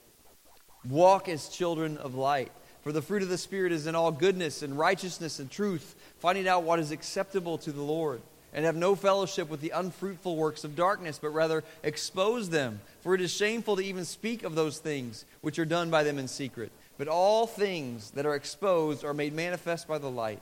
Walk 0.90 1.30
as 1.30 1.48
children 1.48 1.96
of 1.96 2.14
light. 2.14 2.52
For 2.82 2.92
the 2.92 3.02
fruit 3.02 3.24
of 3.24 3.30
the 3.30 3.38
Spirit 3.38 3.72
is 3.72 3.88
in 3.88 3.96
all 3.96 4.12
goodness 4.12 4.64
and 4.64 4.78
righteousness 4.78 5.40
and 5.40 5.50
truth, 5.50 5.96
finding 6.20 6.46
out 6.46 6.64
what 6.64 6.80
is 6.80 6.92
acceptable 6.92 7.58
to 7.60 7.72
the 7.72 7.82
Lord. 7.82 8.22
And 8.54 8.66
have 8.66 8.76
no 8.76 8.96
fellowship 8.96 9.50
with 9.50 9.62
the 9.62 9.72
unfruitful 9.72 10.36
works 10.36 10.64
of 10.64 10.76
darkness, 10.76 11.20
but 11.22 11.30
rather 11.30 11.64
expose 11.84 12.50
them. 12.50 12.80
For 13.02 13.14
it 13.14 13.22
is 13.22 13.32
shameful 13.32 13.76
to 13.76 13.84
even 13.84 14.06
speak 14.06 14.44
of 14.44 14.56
those 14.56 14.80
things 14.80 15.26
which 15.42 15.60
are 15.60 15.66
done 15.66 15.90
by 15.90 16.04
them 16.04 16.18
in 16.18 16.28
secret. 16.28 16.72
But 16.98 17.08
all 17.08 17.46
things 17.46 18.12
that 18.12 18.26
are 18.26 18.36
exposed 18.36 19.04
are 19.04 19.14
made 19.14 19.34
manifest 19.34 19.88
by 19.88 19.98
the 19.98 20.10
light. 20.10 20.42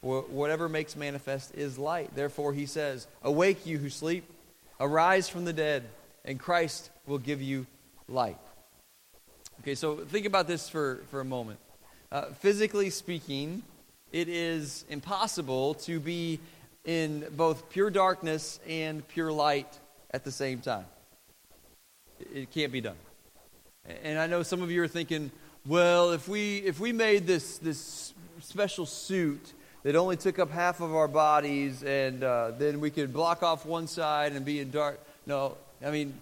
Whatever 0.00 0.68
makes 0.68 0.96
manifest 0.96 1.54
is 1.54 1.78
light. 1.78 2.14
Therefore, 2.14 2.52
he 2.52 2.66
says, 2.66 3.06
Awake, 3.22 3.66
you 3.66 3.78
who 3.78 3.88
sleep, 3.88 4.24
arise 4.80 5.28
from 5.28 5.44
the 5.44 5.52
dead, 5.52 5.84
and 6.24 6.40
Christ 6.40 6.90
will 7.06 7.18
give 7.18 7.40
you 7.40 7.66
light. 8.08 8.38
Okay, 9.60 9.76
so 9.76 9.98
think 9.98 10.26
about 10.26 10.48
this 10.48 10.68
for, 10.68 11.02
for 11.10 11.20
a 11.20 11.24
moment. 11.24 11.60
Uh, 12.10 12.26
physically 12.32 12.90
speaking, 12.90 13.62
it 14.10 14.28
is 14.28 14.84
impossible 14.90 15.74
to 15.74 16.00
be 16.00 16.40
in 16.84 17.26
both 17.36 17.70
pure 17.70 17.90
darkness 17.90 18.58
and 18.68 19.06
pure 19.08 19.32
light 19.32 19.78
at 20.10 20.24
the 20.24 20.32
same 20.32 20.60
time. 20.60 20.86
It 22.34 22.50
can't 22.50 22.72
be 22.72 22.80
done. 22.80 22.96
And 24.04 24.18
I 24.18 24.26
know 24.26 24.42
some 24.42 24.62
of 24.62 24.70
you 24.70 24.82
are 24.82 24.88
thinking, 24.88 25.30
well, 25.66 26.12
if 26.12 26.28
we, 26.28 26.58
if 26.58 26.80
we 26.80 26.92
made 26.92 27.26
this, 27.26 27.58
this 27.58 28.14
special 28.40 28.86
suit 28.86 29.52
that 29.82 29.96
only 29.96 30.16
took 30.16 30.38
up 30.38 30.50
half 30.50 30.80
of 30.80 30.94
our 30.94 31.08
bodies 31.08 31.82
and 31.82 32.22
uh, 32.22 32.52
then 32.58 32.80
we 32.80 32.90
could 32.90 33.12
block 33.12 33.42
off 33.42 33.66
one 33.66 33.86
side 33.86 34.32
and 34.32 34.44
be 34.44 34.60
in 34.60 34.70
dark. 34.70 35.00
No, 35.26 35.56
I 35.84 35.90
mean, 35.90 36.14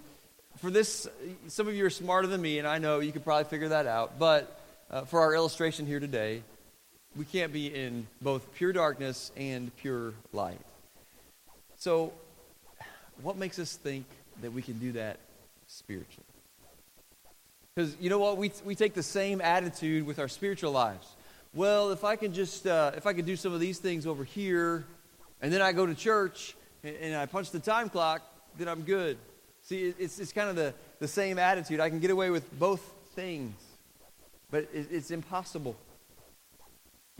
for 0.57 0.71
this, 0.71 1.07
some 1.47 1.67
of 1.67 1.75
you 1.75 1.85
are 1.85 1.91
smarter 1.91 2.27
than 2.27 2.41
me, 2.41 2.59
and 2.59 2.67
I 2.67 2.77
know 2.77 2.99
you 2.99 3.11
could 3.11 3.23
probably 3.23 3.45
figure 3.45 3.69
that 3.69 3.87
out. 3.87 4.19
But 4.19 4.59
uh, 4.89 5.01
for 5.05 5.21
our 5.21 5.33
illustration 5.33 5.85
here 5.85 5.99
today, 5.99 6.43
we 7.15 7.25
can't 7.25 7.51
be 7.51 7.67
in 7.67 8.07
both 8.21 8.53
pure 8.55 8.71
darkness 8.71 9.31
and 9.35 9.75
pure 9.77 10.13
light. 10.31 10.59
So, 11.77 12.13
what 13.21 13.37
makes 13.37 13.59
us 13.59 13.75
think 13.75 14.05
that 14.41 14.53
we 14.53 14.61
can 14.61 14.79
do 14.79 14.93
that 14.93 15.17
spiritually? 15.67 16.25
Because 17.75 17.95
you 17.99 18.09
know 18.09 18.19
what? 18.19 18.37
We, 18.37 18.51
we 18.65 18.75
take 18.75 18.93
the 18.93 19.03
same 19.03 19.41
attitude 19.41 20.05
with 20.05 20.19
our 20.19 20.27
spiritual 20.27 20.71
lives. 20.71 21.07
Well, 21.53 21.91
if 21.91 22.03
I 22.03 22.15
can 22.15 22.33
just, 22.33 22.65
uh, 22.65 22.91
if 22.95 23.05
I 23.05 23.13
can 23.13 23.25
do 23.25 23.35
some 23.35 23.53
of 23.53 23.59
these 23.59 23.79
things 23.79 24.07
over 24.07 24.23
here, 24.23 24.85
and 25.41 25.51
then 25.51 25.61
I 25.61 25.71
go 25.71 25.85
to 25.85 25.95
church 25.95 26.55
and, 26.83 26.95
and 26.97 27.15
I 27.15 27.25
punch 27.25 27.51
the 27.51 27.59
time 27.59 27.89
clock, 27.89 28.21
then 28.57 28.67
I'm 28.67 28.81
good. 28.81 29.17
See, 29.63 29.93
it's, 29.99 30.19
it's 30.19 30.33
kind 30.33 30.49
of 30.49 30.55
the, 30.55 30.73
the 30.99 31.07
same 31.07 31.37
attitude. 31.37 31.79
I 31.79 31.89
can 31.89 31.99
get 31.99 32.11
away 32.11 32.29
with 32.29 32.57
both 32.57 32.81
things, 33.15 33.53
but 34.49 34.63
it, 34.73 34.87
it's 34.91 35.11
impossible. 35.11 35.75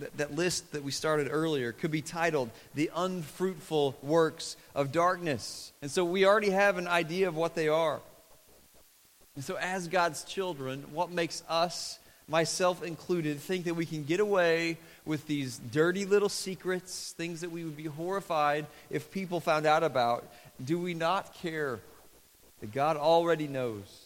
That, 0.01 0.17
that 0.17 0.35
list 0.35 0.71
that 0.71 0.83
we 0.83 0.89
started 0.89 1.27
earlier 1.29 1.73
could 1.73 1.91
be 1.91 2.01
titled 2.01 2.49
The 2.73 2.89
Unfruitful 2.95 3.95
Works 4.01 4.57
of 4.73 4.91
Darkness. 4.91 5.71
And 5.83 5.91
so 5.91 6.03
we 6.03 6.25
already 6.25 6.49
have 6.49 6.79
an 6.79 6.87
idea 6.87 7.27
of 7.27 7.35
what 7.35 7.53
they 7.53 7.67
are. 7.67 7.99
And 9.35 9.43
so, 9.43 9.57
as 9.57 9.87
God's 9.87 10.23
children, 10.23 10.85
what 10.91 11.11
makes 11.11 11.43
us, 11.47 11.99
myself 12.27 12.81
included, 12.81 13.39
think 13.39 13.65
that 13.65 13.75
we 13.75 13.85
can 13.85 14.03
get 14.03 14.19
away 14.19 14.77
with 15.05 15.27
these 15.27 15.59
dirty 15.71 16.05
little 16.05 16.29
secrets, 16.29 17.13
things 17.15 17.41
that 17.41 17.51
we 17.51 17.63
would 17.63 17.77
be 17.77 17.85
horrified 17.85 18.65
if 18.89 19.11
people 19.11 19.39
found 19.39 19.67
out 19.67 19.83
about? 19.83 20.27
Do 20.63 20.79
we 20.79 20.95
not 20.95 21.35
care 21.35 21.79
that 22.59 22.71
God 22.71 22.97
already 22.97 23.47
knows, 23.47 24.05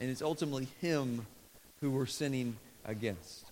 and 0.00 0.10
it's 0.10 0.22
ultimately 0.22 0.68
Him 0.80 1.26
who 1.82 1.90
we're 1.90 2.06
sinning 2.06 2.56
against? 2.86 3.45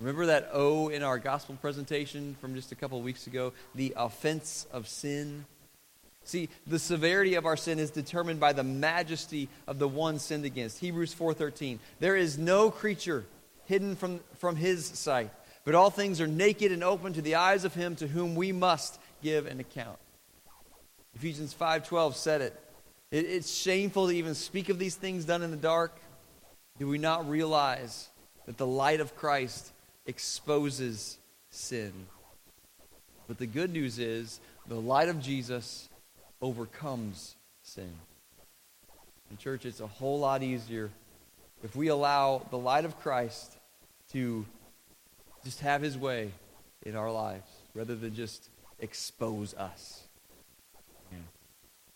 Remember 0.00 0.26
that 0.26 0.50
O 0.52 0.88
in 0.88 1.02
our 1.02 1.18
gospel 1.18 1.56
presentation 1.60 2.36
from 2.40 2.54
just 2.54 2.70
a 2.70 2.74
couple 2.74 3.00
weeks 3.00 3.26
ago? 3.26 3.52
The 3.74 3.94
offense 3.96 4.66
of 4.70 4.88
sin. 4.88 5.46
See, 6.24 6.50
the 6.66 6.78
severity 6.78 7.34
of 7.34 7.46
our 7.46 7.56
sin 7.56 7.78
is 7.78 7.90
determined 7.90 8.38
by 8.38 8.52
the 8.52 8.64
majesty 8.64 9.48
of 9.66 9.78
the 9.78 9.88
one 9.88 10.18
sinned 10.18 10.44
against. 10.44 10.80
Hebrews 10.80 11.14
4:13. 11.14 11.78
There 11.98 12.16
is 12.16 12.36
no 12.36 12.70
creature 12.70 13.24
hidden 13.64 13.96
from, 13.96 14.20
from 14.36 14.56
his 14.56 14.84
sight, 14.84 15.30
but 15.64 15.74
all 15.74 15.90
things 15.90 16.20
are 16.20 16.26
naked 16.26 16.72
and 16.72 16.84
open 16.84 17.14
to 17.14 17.22
the 17.22 17.36
eyes 17.36 17.64
of 17.64 17.74
him 17.74 17.96
to 17.96 18.06
whom 18.06 18.34
we 18.34 18.52
must 18.52 18.98
give 19.22 19.46
an 19.46 19.60
account. 19.60 19.98
Ephesians 21.14 21.54
5:12 21.54 22.16
said 22.16 22.42
it. 22.42 22.60
it. 23.10 23.24
It's 23.24 23.50
shameful 23.50 24.08
to 24.08 24.14
even 24.14 24.34
speak 24.34 24.68
of 24.68 24.78
these 24.78 24.94
things 24.94 25.24
done 25.24 25.42
in 25.42 25.52
the 25.52 25.56
dark. 25.56 25.96
Do 26.78 26.86
we 26.86 26.98
not 26.98 27.26
realize 27.30 28.10
that 28.44 28.58
the 28.58 28.66
light 28.66 29.00
of 29.00 29.16
Christ 29.16 29.72
exposes 30.06 31.18
sin? 31.50 31.92
But 33.28 33.38
the 33.38 33.46
good 33.46 33.72
news 33.72 33.98
is 33.98 34.40
the 34.68 34.80
light 34.80 35.08
of 35.08 35.20
Jesus 35.20 35.88
overcomes 36.40 37.36
sin. 37.62 37.92
In 39.30 39.36
church, 39.36 39.64
it's 39.66 39.80
a 39.80 39.86
whole 39.86 40.20
lot 40.20 40.42
easier 40.42 40.90
if 41.64 41.74
we 41.74 41.88
allow 41.88 42.46
the 42.50 42.58
light 42.58 42.84
of 42.84 42.98
Christ 43.00 43.56
to 44.12 44.46
just 45.44 45.60
have 45.60 45.82
his 45.82 45.98
way 45.98 46.30
in 46.84 46.94
our 46.94 47.10
lives 47.10 47.48
rather 47.74 47.96
than 47.96 48.14
just 48.14 48.50
expose 48.78 49.54
us. 49.54 50.02
Yeah. 51.10 51.18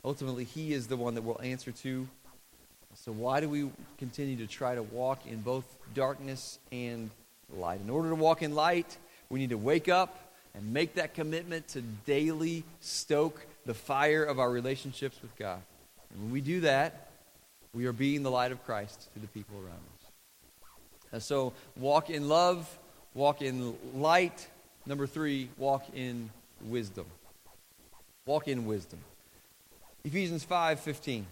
Ultimately, 0.05 0.45
he 0.45 0.73
is 0.73 0.88
the 0.88 0.97
one 0.97 1.14
that 1.14 1.23
we'll 1.23 1.40
answer 1.40 1.71
to. 1.71 2.09
So, 2.95 3.12
why 3.12 3.40
do 3.40 3.49
we 3.49 3.71
continue 3.99 4.37
to 4.37 4.47
try 4.47 4.75
to 4.75 4.83
walk 4.83 5.26
in 5.26 5.40
both 5.43 5.64
darkness 5.95 6.59
and 6.73 7.11
light? 7.59 7.80
In 7.80 7.90
order 7.90 8.09
to 8.11 8.14
walk 8.14 8.42
in 8.42 8.54
light, 8.54 8.97
we 9.28 9.38
need 9.38 9.50
to 9.50 9.59
wake 9.59 9.88
up 9.88 10.35
and 10.54 10.73
make 10.73 10.95
that 10.95 11.14
commitment 11.14 11.69
to 11.69 11.83
daily 12.07 12.64
stoke 12.80 13.45
the 13.66 13.75
fire 13.75 14.25
of 14.25 14.38
our 14.38 14.50
relationships 14.50 15.16
with 15.23 15.35
God. 15.37 15.61
And 16.12 16.23
when 16.23 16.33
we 16.33 16.40
do 16.40 16.61
that, 16.61 17.09
we 17.73 17.87
are 17.87 17.92
being 17.92 18.23
the 18.23 18.30
light 18.30 18.52
of 18.52 18.64
Christ 18.64 19.12
to 19.14 19.21
the 19.21 19.28
people 19.28 19.57
around 19.57 19.69
us. 19.75 20.11
And 21.12 21.23
so, 21.23 21.52
walk 21.76 22.11
in 22.11 22.28
love, 22.28 22.78
walk 23.14 23.42
in 23.42 23.76
light. 23.95 24.49
Number 24.87 25.07
three, 25.07 25.49
walk 25.57 25.85
in 25.95 26.30
wisdom. 26.62 27.07
Walk 28.26 28.49
in 28.49 28.66
wisdom. 28.66 29.00
Ephesians 30.04 30.45
5 30.45 30.80
15. 30.80 31.26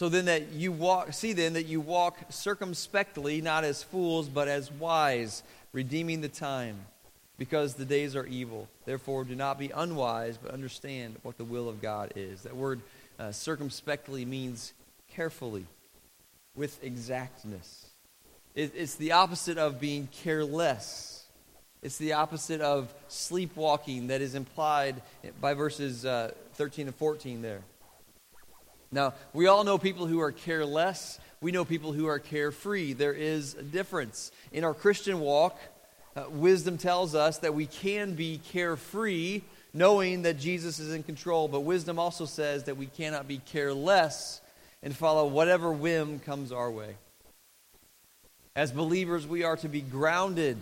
So 0.00 0.08
then 0.08 0.24
that 0.24 0.52
you 0.52 0.72
walk 0.72 1.12
see 1.12 1.32
then 1.32 1.52
that 1.52 1.66
you 1.66 1.80
walk 1.80 2.18
circumspectly, 2.30 3.40
not 3.40 3.64
as 3.64 3.82
fools, 3.82 4.28
but 4.28 4.48
as 4.48 4.70
wise, 4.72 5.42
redeeming 5.72 6.20
the 6.20 6.28
time, 6.28 6.86
because 7.38 7.74
the 7.74 7.84
days 7.84 8.16
are 8.16 8.26
evil. 8.26 8.68
Therefore 8.84 9.24
do 9.24 9.36
not 9.36 9.58
be 9.58 9.70
unwise, 9.70 10.36
but 10.36 10.50
understand 10.50 11.16
what 11.22 11.38
the 11.38 11.44
will 11.44 11.68
of 11.68 11.80
God 11.80 12.12
is. 12.16 12.42
That 12.42 12.56
word 12.56 12.80
uh, 13.18 13.30
circumspectly 13.32 14.24
means 14.24 14.72
carefully, 15.14 15.66
with 16.56 16.82
exactness. 16.82 17.86
It, 18.54 18.72
it's 18.74 18.96
the 18.96 19.12
opposite 19.12 19.58
of 19.58 19.80
being 19.80 20.08
careless. 20.10 21.24
It's 21.82 21.98
the 21.98 22.14
opposite 22.14 22.60
of 22.60 22.92
sleepwalking 23.08 24.08
that 24.08 24.20
is 24.20 24.34
implied 24.34 25.02
by 25.40 25.54
verses 25.54 26.04
uh, 26.04 26.32
13 26.54 26.86
and 26.86 26.96
14 26.96 27.42
there. 27.42 27.62
Now, 28.94 29.14
we 29.32 29.48
all 29.48 29.64
know 29.64 29.76
people 29.76 30.06
who 30.06 30.20
are 30.20 30.30
careless. 30.30 31.18
We 31.40 31.50
know 31.50 31.64
people 31.64 31.92
who 31.92 32.06
are 32.06 32.20
carefree. 32.20 32.92
There 32.92 33.12
is 33.12 33.54
a 33.54 33.62
difference. 33.62 34.30
In 34.52 34.62
our 34.62 34.72
Christian 34.72 35.18
walk, 35.18 35.58
uh, 36.14 36.26
wisdom 36.30 36.78
tells 36.78 37.16
us 37.16 37.38
that 37.38 37.54
we 37.54 37.66
can 37.66 38.14
be 38.14 38.40
carefree 38.52 39.42
knowing 39.72 40.22
that 40.22 40.38
Jesus 40.38 40.78
is 40.78 40.94
in 40.94 41.02
control, 41.02 41.48
but 41.48 41.62
wisdom 41.62 41.98
also 41.98 42.24
says 42.24 42.64
that 42.64 42.76
we 42.76 42.86
cannot 42.86 43.26
be 43.26 43.38
careless 43.38 44.40
and 44.80 44.96
follow 44.96 45.26
whatever 45.26 45.72
whim 45.72 46.20
comes 46.20 46.52
our 46.52 46.70
way. 46.70 46.94
As 48.54 48.70
believers, 48.70 49.26
we 49.26 49.42
are 49.42 49.56
to 49.56 49.68
be 49.68 49.80
grounded 49.80 50.56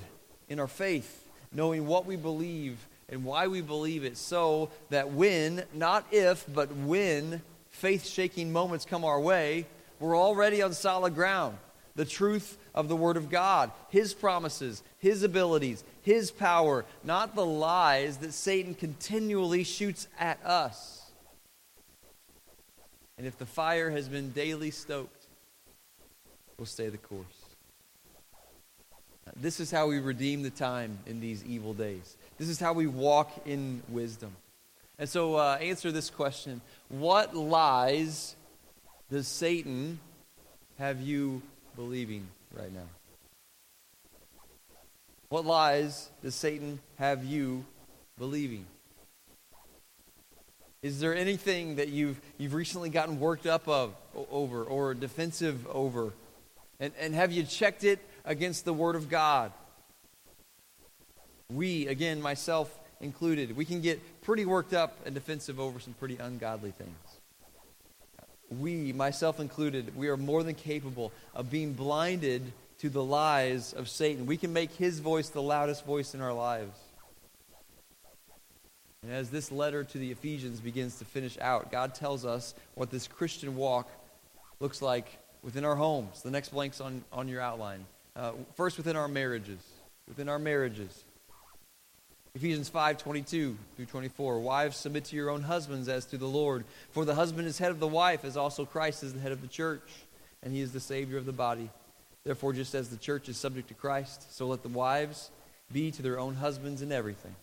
in 0.49 0.59
our 0.59 0.69
faith, 0.69 1.29
knowing 1.53 1.87
what 1.87 2.07
we 2.07 2.17
believe 2.17 2.79
and 3.11 3.27
why 3.27 3.49
we 3.49 3.61
believe 3.61 4.05
it, 4.05 4.17
so 4.17 4.71
that 4.89 5.13
when, 5.13 5.65
not 5.75 6.07
if, 6.11 6.47
but 6.51 6.75
when 6.75 7.43
faith 7.73 8.07
shaking 8.07 8.53
moments 8.53 8.85
come 8.85 9.05
our 9.05 9.21
way, 9.21 9.67
we're 9.99 10.17
already 10.17 10.63
on 10.63 10.73
solid 10.73 11.15
ground. 11.15 11.59
The 11.95 12.05
truth 12.05 12.57
of 12.75 12.89
the 12.89 12.97
Word 12.97 13.17
of 13.17 13.29
God, 13.29 13.71
His 13.91 14.15
promises, 14.15 14.83
His 14.99 15.23
abilities, 15.23 15.85
His 16.03 16.31
power, 16.31 16.85
not 17.05 17.35
the 17.35 17.45
lies 17.45 18.19
that 18.19 18.33
Satan 18.33 18.75
continually 18.75 19.65
shoots 19.65 20.09
at 20.19 20.45
us. 20.45 21.11
And 23.19 23.27
if 23.27 23.37
the 23.37 23.47
fire 23.47 23.91
has 23.91 24.09
been 24.09 24.31
daily 24.31 24.71
stoked, 24.71 25.27
we'll 26.57 26.67
stay 26.67 26.89
the 26.89 26.99
course. 26.99 27.27
This 29.37 29.61
is 29.61 29.71
how 29.71 29.87
we 29.87 29.99
redeem 29.99 30.43
the 30.43 30.51
time 30.51 30.99
in 31.07 31.21
these 31.21 31.45
evil 31.45 31.75
days. 31.75 32.17
This 32.39 32.49
is 32.49 32.59
how 32.59 32.73
we 32.73 32.87
walk 32.87 33.31
in 33.47 33.83
wisdom. 33.89 34.33
And 34.99 35.09
so, 35.09 35.37
uh, 35.37 35.59
answer 35.61 35.91
this 35.91 36.11
question 36.11 36.61
What 36.93 37.35
lies 37.35 38.37
does 39.11 39.27
Satan 39.27 39.99
have 40.79 41.01
you 41.01 41.41
believing 41.75 42.29
right 42.53 42.71
now? 42.71 42.85
What 45.31 45.47
lies 45.47 46.11
does 46.23 46.35
Satan 46.35 46.81
have 46.99 47.25
you 47.25 47.65
believing? 48.19 48.67
Is 50.83 51.01
there 51.01 51.17
anything 51.17 51.77
that 51.77 51.89
you've, 51.89 52.21
you've 52.37 52.53
recently 52.53 52.91
gotten 52.91 53.19
worked 53.19 53.47
up 53.47 53.67
of, 53.67 53.95
over 54.31 54.63
or 54.63 54.93
defensive 54.93 55.67
over? 55.69 56.13
And, 56.79 56.93
and 57.01 57.15
have 57.15 57.33
you 57.33 57.45
checked 57.45 57.85
it 57.85 58.01
against 58.27 58.67
the 58.67 58.75
Word 58.75 58.97
of 58.97 59.09
God? 59.09 59.51
We, 61.51 61.87
again, 61.87 62.21
myself 62.21 62.79
included, 63.01 63.57
we 63.57 63.65
can 63.65 63.81
get 63.81 63.99
pretty 64.23 64.45
worked 64.45 64.73
up 64.73 64.97
and 65.05 65.15
defensive 65.15 65.61
over 65.61 65.81
some 65.81 65.95
pretty 65.95 66.17
ungodly 66.17 66.71
things. 66.71 66.97
We, 68.61 68.93
myself 68.93 69.41
included, 69.41 69.97
we 69.97 70.09
are 70.09 70.17
more 70.17 70.43
than 70.43 70.55
capable 70.55 71.13
of 71.35 71.51
being 71.51 71.73
blinded 71.73 72.53
to 72.79 72.91
the 72.91 73.03
lies 73.03 73.73
of 73.73 73.89
Satan. 73.89 74.27
We 74.27 74.37
can 74.37 74.53
make 74.53 74.73
his 74.73 75.01
voice 75.01 75.29
the 75.29 75.43
loudest 75.43 75.85
voice 75.85 76.15
in 76.15 76.21
our 76.21 76.33
lives. 76.33 76.77
And 79.03 79.13
as 79.13 79.31
this 79.31 79.51
letter 79.51 79.83
to 79.83 79.99
the 79.99 80.13
Ephesians 80.13 80.61
begins 80.61 80.99
to 80.99 81.05
finish 81.05 81.37
out, 81.41 81.73
God 81.73 81.95
tells 81.95 82.25
us 82.25 82.55
what 82.75 82.91
this 82.91 83.09
Christian 83.09 83.57
walk 83.57 83.91
looks 84.61 84.81
like 84.81 85.07
within 85.43 85.65
our 85.65 85.75
homes. 85.75 86.23
The 86.23 86.31
next 86.31 86.51
blank's 86.51 86.81
on, 86.81 87.03
on 87.13 87.27
your 87.27 87.41
outline. 87.41 87.85
Uh, 88.15 88.33
first, 88.55 88.77
within 88.77 88.95
our 88.95 89.09
marriages. 89.09 89.61
Within 90.07 90.29
our 90.29 90.39
marriages. 90.39 91.05
Ephesians 92.35 92.71
5 92.71 92.97
22 92.97 93.59
through 93.77 93.85
24. 93.85 94.41
Wives, 94.41 94.77
submit 94.79 95.05
to 95.05 95.17
your 95.17 95.29
own 95.29 95.43
husbands 95.43 95.87
as 95.89 96.07
to 96.07 96.17
the 96.17 96.27
Lord. 96.27 96.65
For 96.93 97.05
the 97.05 97.15
husband 97.15 97.47
is 97.47 97.59
head 97.59 97.71
of 97.71 97.79
the 97.79 97.87
wife, 97.87 98.25
as 98.25 98.39
also 98.39 98.65
Christ 98.65 99.03
is 99.03 99.13
the 99.13 99.21
head 99.21 99.33
of 99.33 99.43
the 99.43 99.49
church, 99.49 99.83
and 100.43 100.55
he 100.55 100.63
is 100.63 100.73
the 100.73 100.81
Savior 100.81 101.19
of 101.19 101.27
the 101.27 101.33
body. 101.33 101.69
Therefore, 102.25 102.55
just 102.55 102.75
as 102.75 102.89
the 102.89 102.97
church 102.97 103.29
is 103.29 103.37
subject 103.37 103.69
to 103.69 103.75
Christ, 103.75 104.35
so 104.35 104.47
let 104.47 104.63
the 104.63 104.71
wives 104.71 105.31
be 105.71 105.91
to 105.91 106.01
their 106.01 106.19
own 106.19 106.35
husbands 106.35 106.81
in 106.81 106.91
everything. 106.91 107.35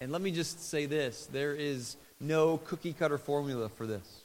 And 0.00 0.10
let 0.10 0.22
me 0.22 0.32
just 0.32 0.68
say 0.68 0.86
this 0.86 1.28
there 1.30 1.54
is 1.54 1.96
no 2.18 2.56
cookie 2.56 2.92
cutter 2.92 3.18
formula 3.18 3.68
for 3.68 3.86
this. 3.86 4.24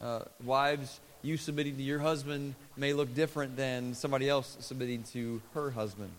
Uh, 0.00 0.20
wives, 0.44 1.00
you 1.20 1.36
submitting 1.36 1.76
to 1.76 1.82
your 1.82 1.98
husband 1.98 2.54
may 2.74 2.94
look 2.94 3.14
different 3.14 3.54
than 3.54 3.92
somebody 3.92 4.30
else 4.30 4.56
submitting 4.60 5.02
to 5.02 5.42
her 5.52 5.70
husband. 5.72 6.10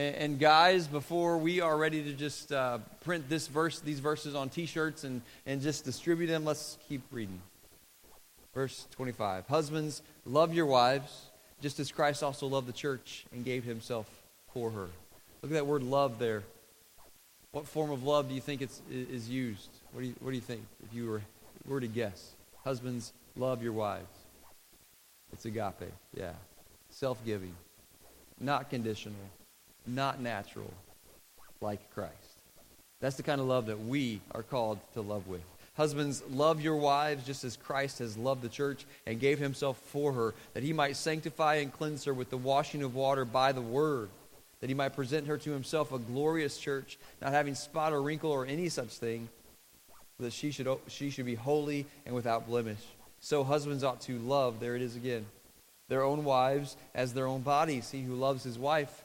And, 0.00 0.16
and 0.16 0.38
guys, 0.38 0.86
before 0.86 1.36
we 1.36 1.60
are 1.60 1.76
ready 1.76 2.02
to 2.04 2.14
just 2.14 2.52
uh, 2.52 2.78
print 3.04 3.28
this 3.28 3.48
verse, 3.48 3.80
these 3.80 4.00
verses 4.00 4.34
on 4.34 4.48
T-shirts 4.48 5.04
and, 5.04 5.20
and 5.44 5.60
just 5.60 5.84
distribute 5.84 6.28
them, 6.28 6.42
let's 6.46 6.78
keep 6.88 7.02
reading. 7.10 7.38
Verse 8.54 8.86
25. 8.92 9.46
Husbands, 9.48 10.00
love 10.24 10.54
your 10.54 10.64
wives, 10.64 11.26
just 11.60 11.78
as 11.80 11.92
Christ 11.92 12.22
also 12.22 12.46
loved 12.46 12.66
the 12.66 12.72
church 12.72 13.26
and 13.30 13.44
gave 13.44 13.64
himself 13.64 14.06
for 14.54 14.70
her. 14.70 14.88
Look 15.42 15.50
at 15.50 15.50
that 15.50 15.66
word 15.66 15.82
love 15.82 16.18
there. 16.18 16.44
What 17.52 17.66
form 17.66 17.90
of 17.90 18.02
love 18.02 18.30
do 18.30 18.34
you 18.34 18.40
think 18.40 18.62
it's, 18.62 18.80
is 18.90 19.28
used? 19.28 19.68
What 19.92 20.00
do 20.00 20.06
you, 20.06 20.14
what 20.20 20.30
do 20.30 20.36
you 20.36 20.40
think 20.40 20.62
if 20.88 20.94
you 20.94 21.10
were, 21.10 21.22
were 21.66 21.80
to 21.80 21.88
guess? 21.88 22.32
Husbands, 22.64 23.12
love 23.36 23.62
your 23.62 23.74
wives. 23.74 24.16
It's 25.34 25.44
agape, 25.44 25.92
yeah. 26.16 26.32
Self 26.88 27.22
giving, 27.26 27.54
not 28.40 28.70
conditional 28.70 29.14
not 29.86 30.20
natural, 30.20 30.72
like 31.60 31.92
Christ. 31.94 32.14
That's 33.00 33.16
the 33.16 33.22
kind 33.22 33.40
of 33.40 33.46
love 33.46 33.66
that 33.66 33.80
we 33.80 34.20
are 34.32 34.42
called 34.42 34.78
to 34.94 35.00
love 35.00 35.26
with. 35.26 35.42
Husbands, 35.74 36.22
love 36.30 36.60
your 36.60 36.76
wives 36.76 37.24
just 37.24 37.44
as 37.44 37.56
Christ 37.56 38.00
has 38.00 38.18
loved 38.18 38.42
the 38.42 38.48
church 38.48 38.84
and 39.06 39.18
gave 39.18 39.38
himself 39.38 39.78
for 39.78 40.12
her, 40.12 40.34
that 40.52 40.62
he 40.62 40.72
might 40.72 40.96
sanctify 40.96 41.54
and 41.56 41.72
cleanse 41.72 42.04
her 42.04 42.12
with 42.12 42.28
the 42.28 42.36
washing 42.36 42.82
of 42.82 42.94
water 42.94 43.24
by 43.24 43.52
the 43.52 43.62
word, 43.62 44.10
that 44.60 44.68
he 44.68 44.74
might 44.74 44.94
present 44.94 45.26
her 45.26 45.38
to 45.38 45.50
himself 45.52 45.92
a 45.92 45.98
glorious 45.98 46.58
church, 46.58 46.98
not 47.22 47.32
having 47.32 47.54
spot 47.54 47.94
or 47.94 48.02
wrinkle 48.02 48.30
or 48.30 48.44
any 48.44 48.68
such 48.68 48.90
thing, 48.90 49.28
that 50.18 50.34
she 50.34 50.50
should, 50.50 50.68
she 50.88 51.08
should 51.08 51.24
be 51.24 51.34
holy 51.34 51.86
and 52.04 52.14
without 52.14 52.46
blemish. 52.46 52.84
So 53.20 53.42
husbands 53.42 53.84
ought 53.84 54.02
to 54.02 54.18
love, 54.18 54.60
there 54.60 54.76
it 54.76 54.82
is 54.82 54.96
again, 54.96 55.24
their 55.88 56.02
own 56.02 56.24
wives 56.24 56.76
as 56.94 57.14
their 57.14 57.26
own 57.26 57.40
bodies. 57.40 57.90
He 57.90 58.02
who 58.02 58.16
loves 58.16 58.44
his 58.44 58.58
wife 58.58 59.04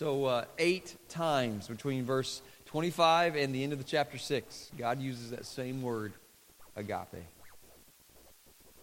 So, 0.00 0.24
uh, 0.24 0.46
eight 0.58 0.96
times 1.10 1.68
between 1.68 2.06
verse 2.06 2.40
25 2.64 3.36
and 3.36 3.54
the 3.54 3.62
end 3.62 3.74
of 3.74 3.78
the 3.78 3.84
chapter 3.84 4.16
6, 4.16 4.70
God 4.78 4.98
uses 4.98 5.28
that 5.28 5.44
same 5.44 5.82
word, 5.82 6.14
agape. 6.74 7.22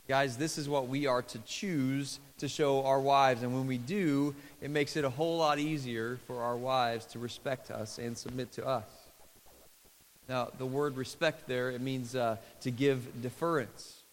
Guys, 0.08 0.38
this 0.38 0.60
is 0.60 0.70
what 0.70 0.88
we 0.88 1.08
are 1.08 1.24
to 1.24 1.40
choose 1.40 2.20
to 2.38 2.48
show 2.48 2.86
our 2.86 3.02
wives. 3.02 3.42
And 3.42 3.52
when 3.56 3.66
we 3.66 3.80
do, 3.80 4.36
it 4.62 4.70
makes 4.70 4.96
it 4.96 5.06
a 5.06 5.10
whole 5.10 5.40
lot 5.40 5.58
easier 5.58 6.20
for 6.28 6.44
our 6.44 6.56
wives 6.56 7.08
to 7.08 7.18
respect 7.18 7.72
us 7.72 7.98
and 7.98 8.16
submit 8.16 8.52
to 8.52 8.68
us. 8.68 8.86
Now, 10.30 10.50
the 10.60 10.68
word 10.68 10.98
respect 10.98 11.48
there, 11.48 11.72
it 11.72 11.82
means 11.82 12.16
uh, 12.16 12.38
to 12.62 12.70
give 12.70 13.24
deference. 13.24 14.04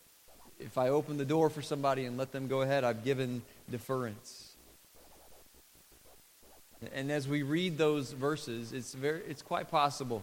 If 0.59 0.79
I 0.79 0.89
open 0.89 1.19
the 1.19 1.27
door 1.27 1.51
for 1.51 1.61
somebody 1.61 2.07
and 2.07 2.17
let 2.17 2.33
them 2.33 2.49
go 2.49 2.63
ahead, 2.63 2.83
I've 2.83 3.05
given 3.05 3.43
deference. 3.71 4.44
And 6.95 7.11
as 7.11 7.29
we 7.29 7.43
read 7.43 7.79
those 7.79 8.13
verses, 8.13 8.73
it's, 8.73 8.95
very, 8.95 9.23
it's 9.29 9.43
quite 9.43 9.71
possible. 9.71 10.23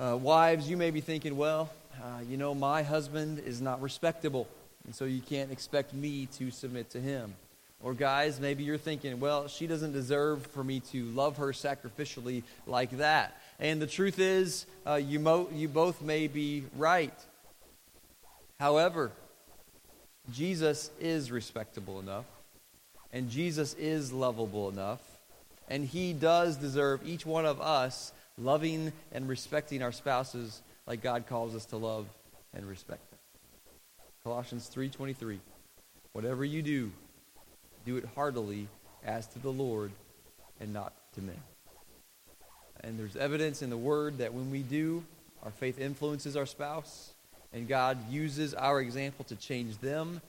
Uh, 0.00 0.16
wives, 0.16 0.68
you 0.68 0.76
may 0.76 0.90
be 0.90 1.00
thinking, 1.00 1.36
well, 1.36 1.70
uh, 2.02 2.20
you 2.28 2.36
know, 2.36 2.54
my 2.54 2.82
husband 2.82 3.38
is 3.40 3.60
not 3.60 3.80
respectable. 3.82 4.48
And 4.84 4.94
so 4.94 5.04
you 5.04 5.20
can't 5.20 5.52
expect 5.52 5.94
me 5.94 6.26
to 6.38 6.50
submit 6.50 6.90
to 6.90 7.00
him. 7.00 7.34
Or, 7.82 7.94
guys, 7.94 8.38
maybe 8.40 8.62
you're 8.62 8.78
thinking, 8.78 9.18
well, 9.18 9.48
she 9.48 9.66
doesn't 9.66 9.92
deserve 9.92 10.46
for 10.46 10.62
me 10.62 10.80
to 10.92 11.04
love 11.06 11.36
her 11.38 11.48
sacrificially 11.48 12.44
like 12.66 12.90
that. 12.98 13.40
And 13.58 13.82
the 13.82 13.86
truth 13.86 14.18
is, 14.18 14.66
uh, 14.86 14.94
you, 14.94 15.18
mo- 15.18 15.48
you 15.52 15.68
both 15.68 16.00
may 16.00 16.28
be 16.28 16.64
right. 16.76 17.14
However, 18.60 19.10
Jesus 20.30 20.90
is 21.00 21.32
respectable 21.32 21.98
enough, 21.98 22.26
and 23.12 23.28
Jesus 23.28 23.74
is 23.74 24.12
lovable 24.12 24.68
enough, 24.68 25.00
and 25.68 25.84
he 25.84 26.12
does 26.12 26.56
deserve 26.56 27.06
each 27.06 27.24
one 27.24 27.46
of 27.46 27.60
us 27.60 28.12
loving 28.38 28.92
and 29.12 29.28
respecting 29.28 29.82
our 29.82 29.92
spouses 29.92 30.62
like 30.86 31.02
God 31.02 31.26
calls 31.26 31.54
us 31.54 31.66
to 31.66 31.76
love 31.76 32.06
and 32.54 32.66
respect. 32.66 33.08
Them. 33.10 33.18
Colossians 34.24 34.68
3:23. 34.68 35.40
Whatever 36.12 36.44
you 36.44 36.62
do, 36.62 36.92
do 37.84 37.96
it 37.96 38.04
heartily 38.14 38.68
as 39.04 39.26
to 39.28 39.38
the 39.38 39.52
Lord 39.52 39.92
and 40.60 40.72
not 40.72 40.92
to 41.14 41.22
men. 41.22 41.42
And 42.80 42.98
there's 42.98 43.16
evidence 43.16 43.62
in 43.62 43.70
the 43.70 43.76
word 43.76 44.18
that 44.18 44.34
when 44.34 44.50
we 44.50 44.62
do, 44.62 45.04
our 45.42 45.50
faith 45.50 45.78
influences 45.78 46.36
our 46.36 46.46
spouse, 46.46 47.14
and 47.52 47.68
God 47.68 48.10
uses 48.10 48.54
our 48.54 48.80
example 48.80 49.24
to 49.26 49.36
change 49.36 49.78
them 49.78 50.20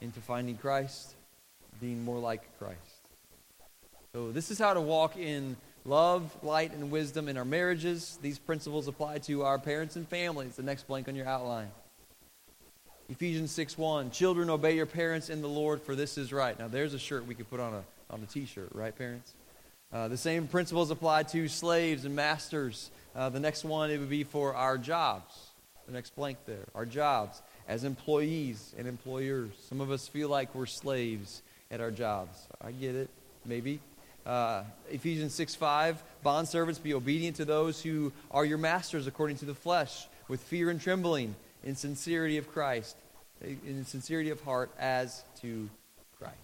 into 0.00 0.20
finding 0.20 0.56
Christ, 0.56 1.14
being 1.80 2.04
more 2.04 2.18
like 2.18 2.58
Christ. 2.58 2.95
So 4.16 4.32
this 4.32 4.50
is 4.50 4.58
how 4.58 4.72
to 4.72 4.80
walk 4.80 5.18
in 5.18 5.58
love, 5.84 6.34
light, 6.42 6.72
and 6.72 6.90
wisdom 6.90 7.28
in 7.28 7.36
our 7.36 7.44
marriages. 7.44 8.18
These 8.22 8.38
principles 8.38 8.88
apply 8.88 9.18
to 9.18 9.42
our 9.42 9.58
parents 9.58 9.94
and 9.94 10.08
families. 10.08 10.56
The 10.56 10.62
next 10.62 10.88
blank 10.88 11.06
on 11.06 11.14
your 11.14 11.28
outline. 11.28 11.68
Ephesians 13.10 13.50
6 13.50 13.76
1. 13.76 14.10
Children, 14.12 14.48
obey 14.48 14.74
your 14.74 14.86
parents 14.86 15.28
in 15.28 15.42
the 15.42 15.50
Lord, 15.50 15.82
for 15.82 15.94
this 15.94 16.16
is 16.16 16.32
right. 16.32 16.58
Now, 16.58 16.66
there's 16.66 16.94
a 16.94 16.98
shirt 16.98 17.26
we 17.26 17.34
could 17.34 17.50
put 17.50 17.60
on 17.60 17.74
a, 17.74 17.84
on 18.08 18.22
a 18.22 18.26
t 18.26 18.46
shirt, 18.46 18.70
right, 18.72 18.96
parents? 18.96 19.34
Uh, 19.92 20.08
the 20.08 20.16
same 20.16 20.46
principles 20.46 20.90
apply 20.90 21.24
to 21.24 21.46
slaves 21.46 22.06
and 22.06 22.16
masters. 22.16 22.90
Uh, 23.14 23.28
the 23.28 23.38
next 23.38 23.66
one, 23.66 23.90
it 23.90 23.98
would 23.98 24.08
be 24.08 24.24
for 24.24 24.54
our 24.54 24.78
jobs. 24.78 25.50
The 25.88 25.92
next 25.92 26.16
blank 26.16 26.38
there. 26.46 26.64
Our 26.74 26.86
jobs 26.86 27.42
as 27.68 27.84
employees 27.84 28.74
and 28.78 28.88
employers. 28.88 29.50
Some 29.68 29.82
of 29.82 29.90
us 29.90 30.08
feel 30.08 30.30
like 30.30 30.54
we're 30.54 30.64
slaves 30.64 31.42
at 31.70 31.82
our 31.82 31.90
jobs. 31.90 32.48
I 32.62 32.72
get 32.72 32.94
it, 32.94 33.10
maybe. 33.44 33.78
Uh, 34.26 34.64
Ephesians 34.90 35.34
6 35.34 35.54
5. 35.54 36.02
Bondservants, 36.24 36.82
be 36.82 36.92
obedient 36.92 37.36
to 37.36 37.44
those 37.44 37.80
who 37.80 38.12
are 38.32 38.44
your 38.44 38.58
masters 38.58 39.06
according 39.06 39.36
to 39.36 39.44
the 39.44 39.54
flesh, 39.54 40.08
with 40.26 40.42
fear 40.42 40.70
and 40.70 40.80
trembling 40.80 41.36
in 41.62 41.76
sincerity 41.76 42.36
of 42.36 42.50
Christ, 42.52 42.96
in 43.40 43.84
sincerity 43.84 44.30
of 44.30 44.40
heart 44.40 44.70
as 44.78 45.22
to 45.42 45.70
Christ. 46.18 46.34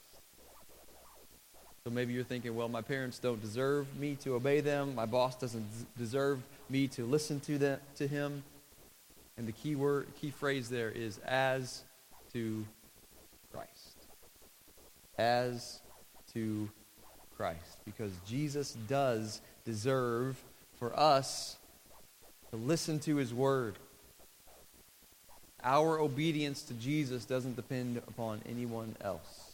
So 1.83 1.91
maybe 1.91 2.13
you're 2.13 2.23
thinking, 2.23 2.55
well, 2.55 2.69
my 2.69 2.83
parents 2.83 3.19
don't 3.19 3.41
deserve 3.41 3.89
me 3.97 4.15
to 4.23 4.35
obey 4.35 4.61
them. 4.61 4.95
My 4.95 5.07
boss 5.07 5.35
doesn't 5.35 5.67
deserve 5.99 6.41
me 6.71 6.87
to 6.89 7.05
listen 7.05 7.41
to 7.41 7.59
them 7.59 7.81
to 7.97 8.07
him. 8.07 8.45
And 9.37 9.49
the 9.49 9.53
key 9.53 9.75
word, 9.75 10.07
key 10.21 10.31
phrase 10.31 10.69
there 10.69 10.91
is 10.91 11.19
as 11.27 11.83
to 12.33 12.65
Christ. 13.53 14.07
As 15.19 15.81
to 16.35 16.69
Christ. 17.37 17.79
Because 17.85 18.13
Jesus 18.27 18.77
does 18.89 19.41
deserve 19.65 20.43
for 20.79 20.99
us 20.99 21.57
to 22.51 22.57
listen 22.57 22.99
to 23.01 23.17
his 23.17 23.33
word 23.33 23.77
our 25.65 26.01
obedience 26.01 26.63
to 26.63 26.75
Jesus 26.75 27.25
doesn't 27.25 27.57
depend 27.57 27.99
upon 27.99 28.41
anyone 28.49 28.97
else. 29.01 29.53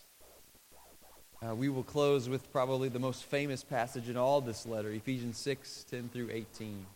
Uh, 1.47 1.55
we 1.55 1.69
will 1.69 1.83
close 1.83 2.29
with 2.29 2.51
probably 2.51 2.89
the 2.89 2.99
most 2.99 3.25
famous 3.25 3.63
passage 3.63 4.09
in 4.09 4.17
all 4.17 4.41
this 4.41 4.67
letter, 4.67 4.91
Ephesians 4.91 5.37
6 5.39 5.85
10 5.91 6.09
through 6.13 6.31
18. 6.33 6.87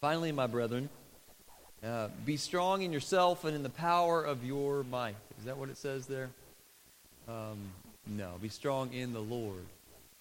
Finally, 0.00 0.32
my 0.32 0.46
brethren, 0.46 0.88
uh, 1.82 2.08
be 2.26 2.36
strong 2.36 2.82
in 2.82 2.92
yourself 2.92 3.44
and 3.44 3.54
in 3.54 3.62
the 3.62 3.70
power 3.70 4.22
of 4.22 4.44
your 4.44 4.82
might. 4.84 5.14
Is 5.38 5.44
that 5.44 5.56
what 5.56 5.68
it 5.70 5.78
says 5.78 6.06
there? 6.06 6.28
Um, 7.28 7.58
no. 8.06 8.32
Be 8.42 8.48
strong 8.48 8.92
in 8.92 9.12
the 9.12 9.20
Lord 9.20 9.64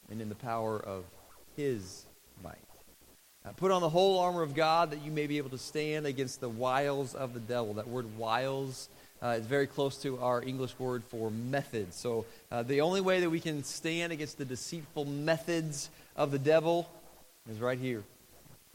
and 0.10 0.22
in 0.22 0.30
the 0.30 0.36
power 0.36 0.80
of 0.80 1.06
his 1.56 2.06
might. 2.44 2.56
Uh, 3.46 3.52
put 3.54 3.72
on 3.72 3.82
the 3.82 3.90
whole 3.90 4.20
armor 4.20 4.42
of 4.42 4.54
God 4.54 4.92
that 4.92 5.04
you 5.04 5.12
may 5.12 5.28
be 5.28 5.38
able 5.38 5.50
to 5.52 5.58
stand 5.58 6.06
against 6.06 6.42
the 6.42 6.50
wiles 6.50 7.16
of 7.16 7.34
the 7.34 7.40
devil. 7.40 7.76
That 7.76 7.88
word 7.88 8.18
wiles 8.18 8.90
uh, 9.22 9.38
is 9.40 9.46
very 9.46 9.68
close 9.68 9.98
to 10.04 10.20
our 10.20 10.44
English 10.44 10.78
word 10.78 11.04
for 11.04 11.32
methods. 11.32 11.96
So 11.96 12.26
uh, 12.52 12.64
the 12.64 12.82
only 12.82 13.02
way 13.02 13.22
that 13.22 13.30
we 13.30 13.40
can 13.40 13.64
stand 13.64 14.12
against 14.14 14.38
the 14.38 14.46
deceitful 14.46 15.06
methods 15.06 15.90
of 16.16 16.32
the 16.32 16.40
devil 16.40 16.90
is 17.50 17.60
right 17.60 17.80
here. 17.80 18.04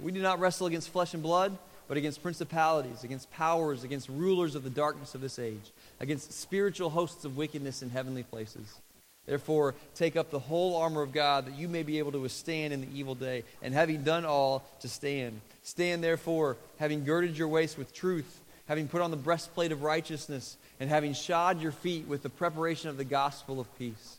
We 0.01 0.13
do 0.13 0.23
not 0.23 0.41
wrestle 0.41 0.67
against 0.67 0.89
flesh 0.91 1.15
and 1.15 1.23
blood, 1.23 1.57
but 1.87 1.97
against 1.97 2.23
principalities, 2.23 3.05
against 3.05 3.31
powers, 3.31 3.85
against 3.85 4.09
rulers 4.09 4.55
of 4.55 4.65
the 4.65 4.71
darkness 4.71 5.15
of 5.15 5.21
this 5.21 5.39
age, 5.39 5.73
against 6.01 6.33
spiritual 6.33 6.91
hosts 6.91 7.25
of 7.25 7.37
wickedness 7.37 7.83
in 7.83 7.91
heavenly 7.91 8.23
places. 8.23 8.81
Therefore, 9.27 9.77
take 9.95 10.17
up 10.17 10.31
the 10.31 10.39
whole 10.41 10.77
armor 10.77 11.03
of 11.03 11.13
God 11.13 11.47
that 11.47 11.57
you 11.57 11.69
may 11.69 11.85
be 11.85 11.99
able 11.99 12.13
to 12.13 12.19
withstand 12.19 12.73
in 12.73 12.81
the 12.81 12.99
evil 12.99 13.15
day, 13.15 13.45
and 13.63 13.73
having 13.73 14.03
done 14.03 14.25
all, 14.25 14.65
to 14.81 14.89
stand. 14.89 15.41
Stand 15.63 16.03
therefore, 16.03 16.57
having 16.79 17.05
girded 17.05 17.39
your 17.39 17.49
waist 17.49 17.79
with 17.79 17.95
truth, 17.95 18.41
having 18.67 18.89
put 18.89 19.01
on 19.01 19.13
the 19.13 19.17
breastplate 19.17 19.71
of 19.71 19.85
righteousness, 19.85 20.57
and 20.81 20.91
having 20.91 21.15
shod 21.15 21.63
your 21.63 21.71
feet 21.71 22.09
with 22.09 22.23
the 22.23 22.31
preparation 22.31 22.89
of 22.89 22.97
the 22.97 23.05
gospel 23.05 23.61
of 23.61 23.79
peace. 23.79 24.19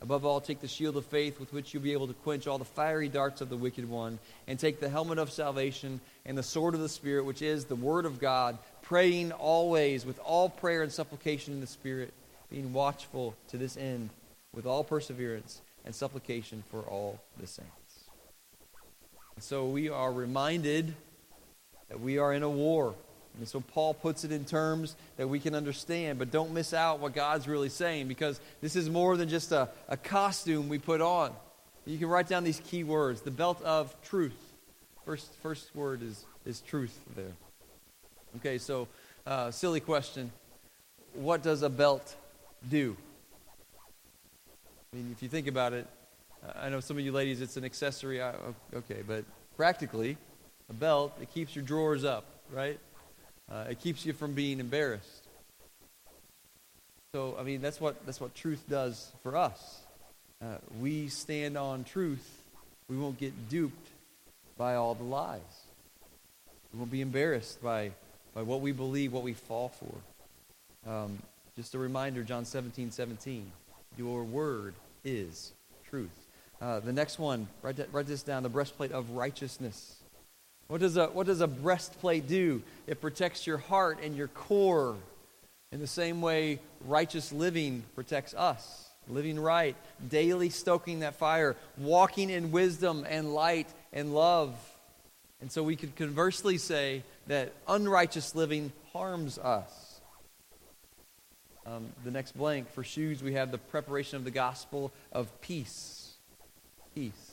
Above 0.00 0.24
all, 0.24 0.40
take 0.40 0.60
the 0.60 0.68
shield 0.68 0.96
of 0.96 1.04
faith 1.06 1.40
with 1.40 1.52
which 1.52 1.74
you'll 1.74 1.82
be 1.82 1.92
able 1.92 2.06
to 2.06 2.14
quench 2.14 2.46
all 2.46 2.58
the 2.58 2.64
fiery 2.64 3.08
darts 3.08 3.40
of 3.40 3.48
the 3.48 3.56
wicked 3.56 3.90
one, 3.90 4.20
and 4.46 4.56
take 4.56 4.78
the 4.78 4.88
helmet 4.88 5.18
of 5.18 5.32
salvation 5.32 6.00
and 6.24 6.38
the 6.38 6.44
sword 6.44 6.74
of 6.74 6.80
the 6.80 6.88
Spirit, 6.88 7.24
which 7.24 7.42
is 7.42 7.64
the 7.64 7.74
word 7.74 8.06
of 8.06 8.20
God, 8.20 8.56
praying 8.82 9.32
always 9.32 10.06
with 10.06 10.20
all 10.20 10.48
prayer 10.48 10.84
and 10.84 10.92
supplication 10.92 11.54
in 11.54 11.60
the 11.60 11.66
Spirit, 11.66 12.14
being 12.48 12.72
watchful 12.72 13.34
to 13.48 13.58
this 13.58 13.76
end 13.76 14.10
with 14.58 14.66
all 14.66 14.82
perseverance 14.82 15.60
and 15.84 15.94
supplication 15.94 16.64
for 16.68 16.80
all 16.80 17.20
the 17.38 17.46
saints. 17.46 18.08
And 19.36 19.44
so 19.44 19.66
we 19.66 19.88
are 19.88 20.12
reminded 20.12 20.96
that 21.88 22.00
we 22.00 22.18
are 22.18 22.32
in 22.34 22.42
a 22.42 22.50
war. 22.50 22.96
And 23.38 23.46
so 23.46 23.60
Paul 23.60 23.94
puts 23.94 24.24
it 24.24 24.32
in 24.32 24.44
terms 24.44 24.96
that 25.16 25.28
we 25.28 25.38
can 25.38 25.54
understand, 25.54 26.18
but 26.18 26.32
don't 26.32 26.50
miss 26.50 26.74
out 26.74 26.98
what 26.98 27.14
God's 27.14 27.46
really 27.46 27.68
saying 27.68 28.08
because 28.08 28.40
this 28.60 28.74
is 28.74 28.90
more 28.90 29.16
than 29.16 29.28
just 29.28 29.52
a, 29.52 29.68
a 29.88 29.96
costume 29.96 30.68
we 30.68 30.78
put 30.78 31.00
on. 31.00 31.32
You 31.86 31.96
can 31.96 32.08
write 32.08 32.26
down 32.26 32.42
these 32.42 32.58
key 32.58 32.82
words 32.82 33.20
the 33.20 33.30
belt 33.30 33.62
of 33.62 33.94
truth. 34.02 34.34
First, 35.04 35.32
first 35.40 35.70
word 35.76 36.02
is, 36.02 36.24
is 36.44 36.62
truth 36.62 36.98
there. 37.14 37.36
Okay, 38.38 38.58
so 38.58 38.88
uh, 39.24 39.52
silly 39.52 39.78
question. 39.78 40.32
What 41.14 41.44
does 41.44 41.62
a 41.62 41.70
belt 41.70 42.16
do? 42.68 42.96
I 44.92 44.96
mean, 44.96 45.10
if 45.12 45.22
you 45.22 45.28
think 45.28 45.46
about 45.46 45.74
it, 45.74 45.86
I 46.56 46.68
know 46.68 46.80
some 46.80 46.96
of 46.96 47.04
you 47.04 47.12
ladies, 47.12 47.40
it's 47.40 47.56
an 47.56 47.64
accessory. 47.64 48.22
Okay, 48.22 49.02
but 49.06 49.24
practically, 49.56 50.16
a 50.70 50.72
belt, 50.72 51.16
it 51.20 51.32
keeps 51.32 51.54
your 51.54 51.64
drawers 51.64 52.04
up, 52.04 52.24
right? 52.50 52.78
Uh, 53.50 53.64
it 53.70 53.80
keeps 53.80 54.06
you 54.06 54.12
from 54.12 54.32
being 54.32 54.60
embarrassed. 54.60 55.26
So, 57.14 57.36
I 57.38 57.42
mean, 57.42 57.60
that's 57.60 57.80
what, 57.80 58.04
that's 58.06 58.20
what 58.20 58.34
truth 58.34 58.64
does 58.68 59.10
for 59.22 59.36
us. 59.36 59.80
Uh, 60.42 60.56
we 60.80 61.08
stand 61.08 61.58
on 61.58 61.84
truth. 61.84 62.42
We 62.88 62.96
won't 62.96 63.18
get 63.18 63.48
duped 63.48 63.88
by 64.56 64.74
all 64.74 64.94
the 64.94 65.04
lies. 65.04 65.40
We 66.72 66.78
won't 66.78 66.90
be 66.90 67.00
embarrassed 67.00 67.62
by, 67.62 67.92
by 68.34 68.42
what 68.42 68.60
we 68.60 68.72
believe, 68.72 69.12
what 69.12 69.22
we 69.22 69.32
fall 69.34 69.68
for. 69.68 70.90
Um, 70.90 71.18
just 71.56 71.74
a 71.74 71.78
reminder, 71.78 72.22
John 72.22 72.44
17, 72.44 72.90
17. 72.90 73.50
Your 73.98 74.22
word 74.22 74.74
is 75.04 75.52
truth. 75.90 76.28
Uh, 76.62 76.78
the 76.78 76.92
next 76.92 77.18
one, 77.18 77.48
write, 77.62 77.76
that, 77.76 77.92
write 77.92 78.06
this 78.06 78.22
down 78.22 78.44
the 78.44 78.48
breastplate 78.48 78.92
of 78.92 79.10
righteousness. 79.10 79.96
What 80.68 80.80
does, 80.80 80.96
a, 80.96 81.06
what 81.06 81.26
does 81.26 81.40
a 81.40 81.48
breastplate 81.48 82.28
do? 82.28 82.62
It 82.86 83.00
protects 83.00 83.44
your 83.44 83.58
heart 83.58 83.98
and 84.00 84.16
your 84.16 84.28
core 84.28 84.94
in 85.72 85.80
the 85.80 85.88
same 85.88 86.20
way 86.20 86.60
righteous 86.86 87.32
living 87.32 87.82
protects 87.96 88.34
us. 88.34 88.88
Living 89.08 89.40
right, 89.40 89.74
daily 90.08 90.50
stoking 90.50 91.00
that 91.00 91.16
fire, 91.16 91.56
walking 91.76 92.30
in 92.30 92.52
wisdom 92.52 93.04
and 93.08 93.34
light 93.34 93.68
and 93.92 94.14
love. 94.14 94.54
And 95.40 95.50
so 95.50 95.64
we 95.64 95.74
could 95.74 95.96
conversely 95.96 96.58
say 96.58 97.02
that 97.26 97.52
unrighteous 97.66 98.36
living 98.36 98.70
harms 98.92 99.38
us. 99.38 99.87
Um, 101.68 101.86
the 102.02 102.10
next 102.10 102.36
blank 102.36 102.70
for 102.70 102.82
shoes, 102.82 103.22
we 103.22 103.34
have 103.34 103.50
the 103.50 103.58
preparation 103.58 104.16
of 104.16 104.24
the 104.24 104.30
gospel 104.30 104.90
of 105.12 105.28
peace. 105.42 106.14
Peace. 106.94 107.32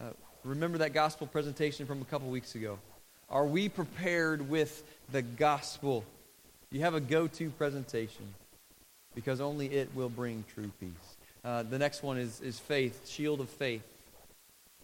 Uh, 0.00 0.10
remember 0.44 0.78
that 0.78 0.92
gospel 0.92 1.26
presentation 1.26 1.86
from 1.86 2.00
a 2.00 2.04
couple 2.04 2.28
weeks 2.28 2.54
ago. 2.54 2.78
Are 3.30 3.46
we 3.46 3.68
prepared 3.68 4.48
with 4.48 4.84
the 5.10 5.22
gospel? 5.22 6.04
You 6.70 6.82
have 6.82 6.94
a 6.94 7.00
go 7.00 7.26
to 7.26 7.50
presentation 7.50 8.32
because 9.14 9.40
only 9.40 9.66
it 9.66 9.88
will 9.94 10.08
bring 10.08 10.44
true 10.54 10.70
peace. 10.78 11.16
Uh, 11.44 11.64
the 11.64 11.78
next 11.78 12.04
one 12.04 12.16
is, 12.16 12.40
is 12.40 12.60
faith, 12.60 13.08
shield 13.08 13.40
of 13.40 13.48
faith. 13.48 13.82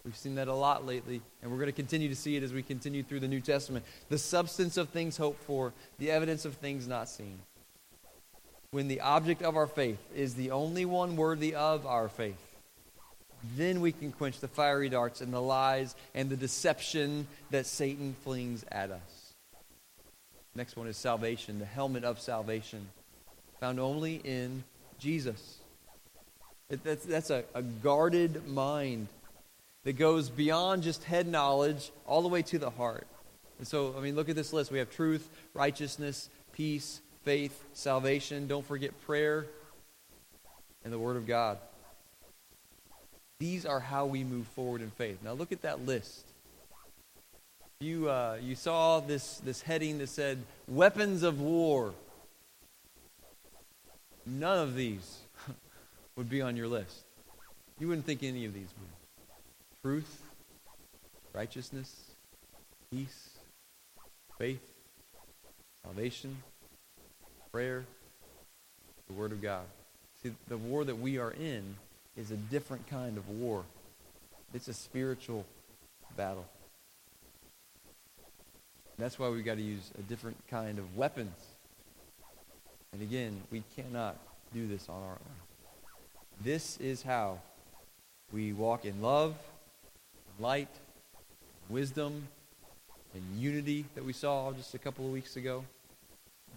We've 0.04 0.16
seen 0.16 0.34
that 0.34 0.48
a 0.48 0.54
lot 0.54 0.84
lately, 0.84 1.22
and 1.42 1.50
we're 1.50 1.58
going 1.58 1.66
to 1.66 1.72
continue 1.72 2.08
to 2.08 2.16
see 2.16 2.34
it 2.36 2.42
as 2.42 2.52
we 2.52 2.62
continue 2.62 3.04
through 3.04 3.20
the 3.20 3.28
New 3.28 3.40
Testament. 3.40 3.84
The 4.08 4.18
substance 4.18 4.76
of 4.76 4.88
things 4.88 5.16
hoped 5.16 5.42
for, 5.44 5.72
the 5.98 6.10
evidence 6.10 6.44
of 6.44 6.54
things 6.54 6.88
not 6.88 7.08
seen. 7.08 7.38
When 8.74 8.88
the 8.88 9.02
object 9.02 9.40
of 9.42 9.56
our 9.56 9.68
faith 9.68 10.00
is 10.16 10.34
the 10.34 10.50
only 10.50 10.84
one 10.84 11.14
worthy 11.14 11.54
of 11.54 11.86
our 11.86 12.08
faith, 12.08 12.34
then 13.56 13.80
we 13.80 13.92
can 13.92 14.10
quench 14.10 14.40
the 14.40 14.48
fiery 14.48 14.88
darts 14.88 15.20
and 15.20 15.32
the 15.32 15.40
lies 15.40 15.94
and 16.12 16.28
the 16.28 16.36
deception 16.36 17.28
that 17.52 17.66
Satan 17.66 18.16
flings 18.24 18.64
at 18.72 18.90
us. 18.90 19.32
Next 20.56 20.74
one 20.76 20.88
is 20.88 20.96
salvation, 20.96 21.60
the 21.60 21.64
helmet 21.64 22.02
of 22.02 22.18
salvation, 22.18 22.88
found 23.60 23.78
only 23.78 24.16
in 24.24 24.64
Jesus. 24.98 25.58
That's, 26.68 27.06
that's 27.06 27.30
a, 27.30 27.44
a 27.54 27.62
guarded 27.62 28.48
mind 28.48 29.06
that 29.84 29.92
goes 29.92 30.30
beyond 30.30 30.82
just 30.82 31.04
head 31.04 31.28
knowledge 31.28 31.92
all 32.06 32.22
the 32.22 32.28
way 32.28 32.42
to 32.42 32.58
the 32.58 32.70
heart. 32.70 33.06
And 33.58 33.68
so, 33.68 33.94
I 33.96 34.00
mean, 34.00 34.16
look 34.16 34.28
at 34.28 34.34
this 34.34 34.52
list. 34.52 34.72
We 34.72 34.80
have 34.80 34.90
truth, 34.90 35.30
righteousness, 35.54 36.28
peace, 36.52 37.00
faith, 37.24 37.64
salvation. 37.72 38.46
Don't 38.46 38.66
forget 38.66 38.92
prayer 39.06 39.46
and 40.84 40.92
the 40.92 40.98
Word 40.98 41.16
of 41.16 41.26
God. 41.26 41.58
These 43.40 43.66
are 43.66 43.80
how 43.80 44.06
we 44.06 44.22
move 44.22 44.46
forward 44.48 44.80
in 44.80 44.90
faith. 44.90 45.18
Now, 45.22 45.32
look 45.32 45.52
at 45.52 45.62
that 45.62 45.84
list. 45.84 46.24
You, 47.80 48.08
uh, 48.08 48.38
you 48.40 48.54
saw 48.54 49.00
this, 49.00 49.38
this 49.38 49.62
heading 49.62 49.98
that 49.98 50.08
said 50.08 50.38
weapons 50.68 51.22
of 51.22 51.40
war. 51.40 51.92
None 54.24 54.58
of 54.58 54.74
these 54.74 55.20
would 56.16 56.30
be 56.30 56.40
on 56.40 56.56
your 56.56 56.68
list. 56.68 57.04
You 57.78 57.88
wouldn't 57.88 58.06
think 58.06 58.22
any 58.22 58.44
of 58.44 58.54
these 58.54 58.68
would 58.78 58.88
truth, 59.82 60.22
righteousness, 61.34 62.12
peace, 62.90 63.30
faith, 64.38 64.62
salvation, 65.84 66.38
prayer, 67.54 67.84
the 69.06 69.12
Word 69.12 69.30
of 69.30 69.40
God. 69.40 69.62
See, 70.20 70.32
the 70.48 70.56
war 70.56 70.82
that 70.84 70.98
we 70.98 71.18
are 71.18 71.30
in 71.30 71.76
is 72.16 72.32
a 72.32 72.36
different 72.36 72.84
kind 72.88 73.16
of 73.16 73.28
war. 73.28 73.62
It's 74.52 74.66
a 74.66 74.74
spiritual 74.74 75.46
battle. 76.16 76.46
That's 78.98 79.20
why 79.20 79.28
we've 79.28 79.44
got 79.44 79.54
to 79.54 79.62
use 79.62 79.88
a 79.96 80.02
different 80.02 80.36
kind 80.50 80.80
of 80.80 80.96
weapons. 80.96 81.36
And 82.92 83.00
again, 83.00 83.40
we 83.52 83.62
cannot 83.76 84.16
do 84.52 84.66
this 84.66 84.88
on 84.88 85.00
our 85.00 85.12
own. 85.12 85.38
This 86.40 86.76
is 86.78 87.04
how 87.04 87.38
we 88.32 88.52
walk 88.52 88.84
in 88.84 89.00
love 89.00 89.36
light, 90.40 90.74
wisdom, 91.68 92.26
and 93.14 93.22
unity 93.40 93.84
that 93.94 94.04
we 94.04 94.12
saw 94.12 94.50
just 94.50 94.74
a 94.74 94.78
couple 94.78 95.06
of 95.06 95.12
weeks 95.12 95.36
ago. 95.36 95.62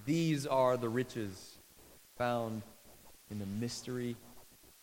These 0.05 0.45
are 0.45 0.77
the 0.77 0.89
riches 0.89 1.57
found 2.17 2.61
in 3.29 3.39
the 3.39 3.45
mystery 3.45 4.15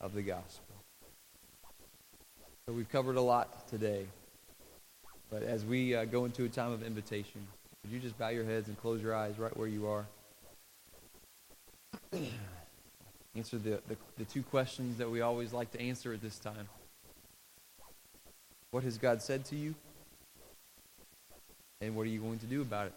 of 0.00 0.14
the 0.14 0.22
gospel. 0.22 0.74
So 2.66 2.72
we've 2.72 2.90
covered 2.90 3.16
a 3.16 3.20
lot 3.20 3.68
today. 3.68 4.06
But 5.30 5.42
as 5.42 5.64
we 5.64 5.94
uh, 5.94 6.04
go 6.04 6.24
into 6.24 6.44
a 6.44 6.48
time 6.48 6.72
of 6.72 6.82
invitation, 6.82 7.46
would 7.82 7.92
you 7.92 7.98
just 7.98 8.18
bow 8.18 8.28
your 8.28 8.44
heads 8.44 8.68
and 8.68 8.80
close 8.80 9.02
your 9.02 9.14
eyes 9.14 9.38
right 9.38 9.54
where 9.56 9.68
you 9.68 9.86
are? 9.86 10.06
answer 13.36 13.58
the, 13.58 13.80
the, 13.88 13.96
the 14.16 14.24
two 14.24 14.42
questions 14.42 14.96
that 14.98 15.10
we 15.10 15.20
always 15.20 15.52
like 15.52 15.72
to 15.72 15.80
answer 15.80 16.12
at 16.12 16.22
this 16.22 16.38
time. 16.38 16.68
What 18.70 18.84
has 18.84 18.96
God 18.96 19.22
said 19.22 19.44
to 19.46 19.56
you? 19.56 19.74
And 21.80 21.96
what 21.96 22.02
are 22.02 22.10
you 22.10 22.20
going 22.20 22.38
to 22.38 22.46
do 22.46 22.62
about 22.62 22.86
it? 22.86 22.94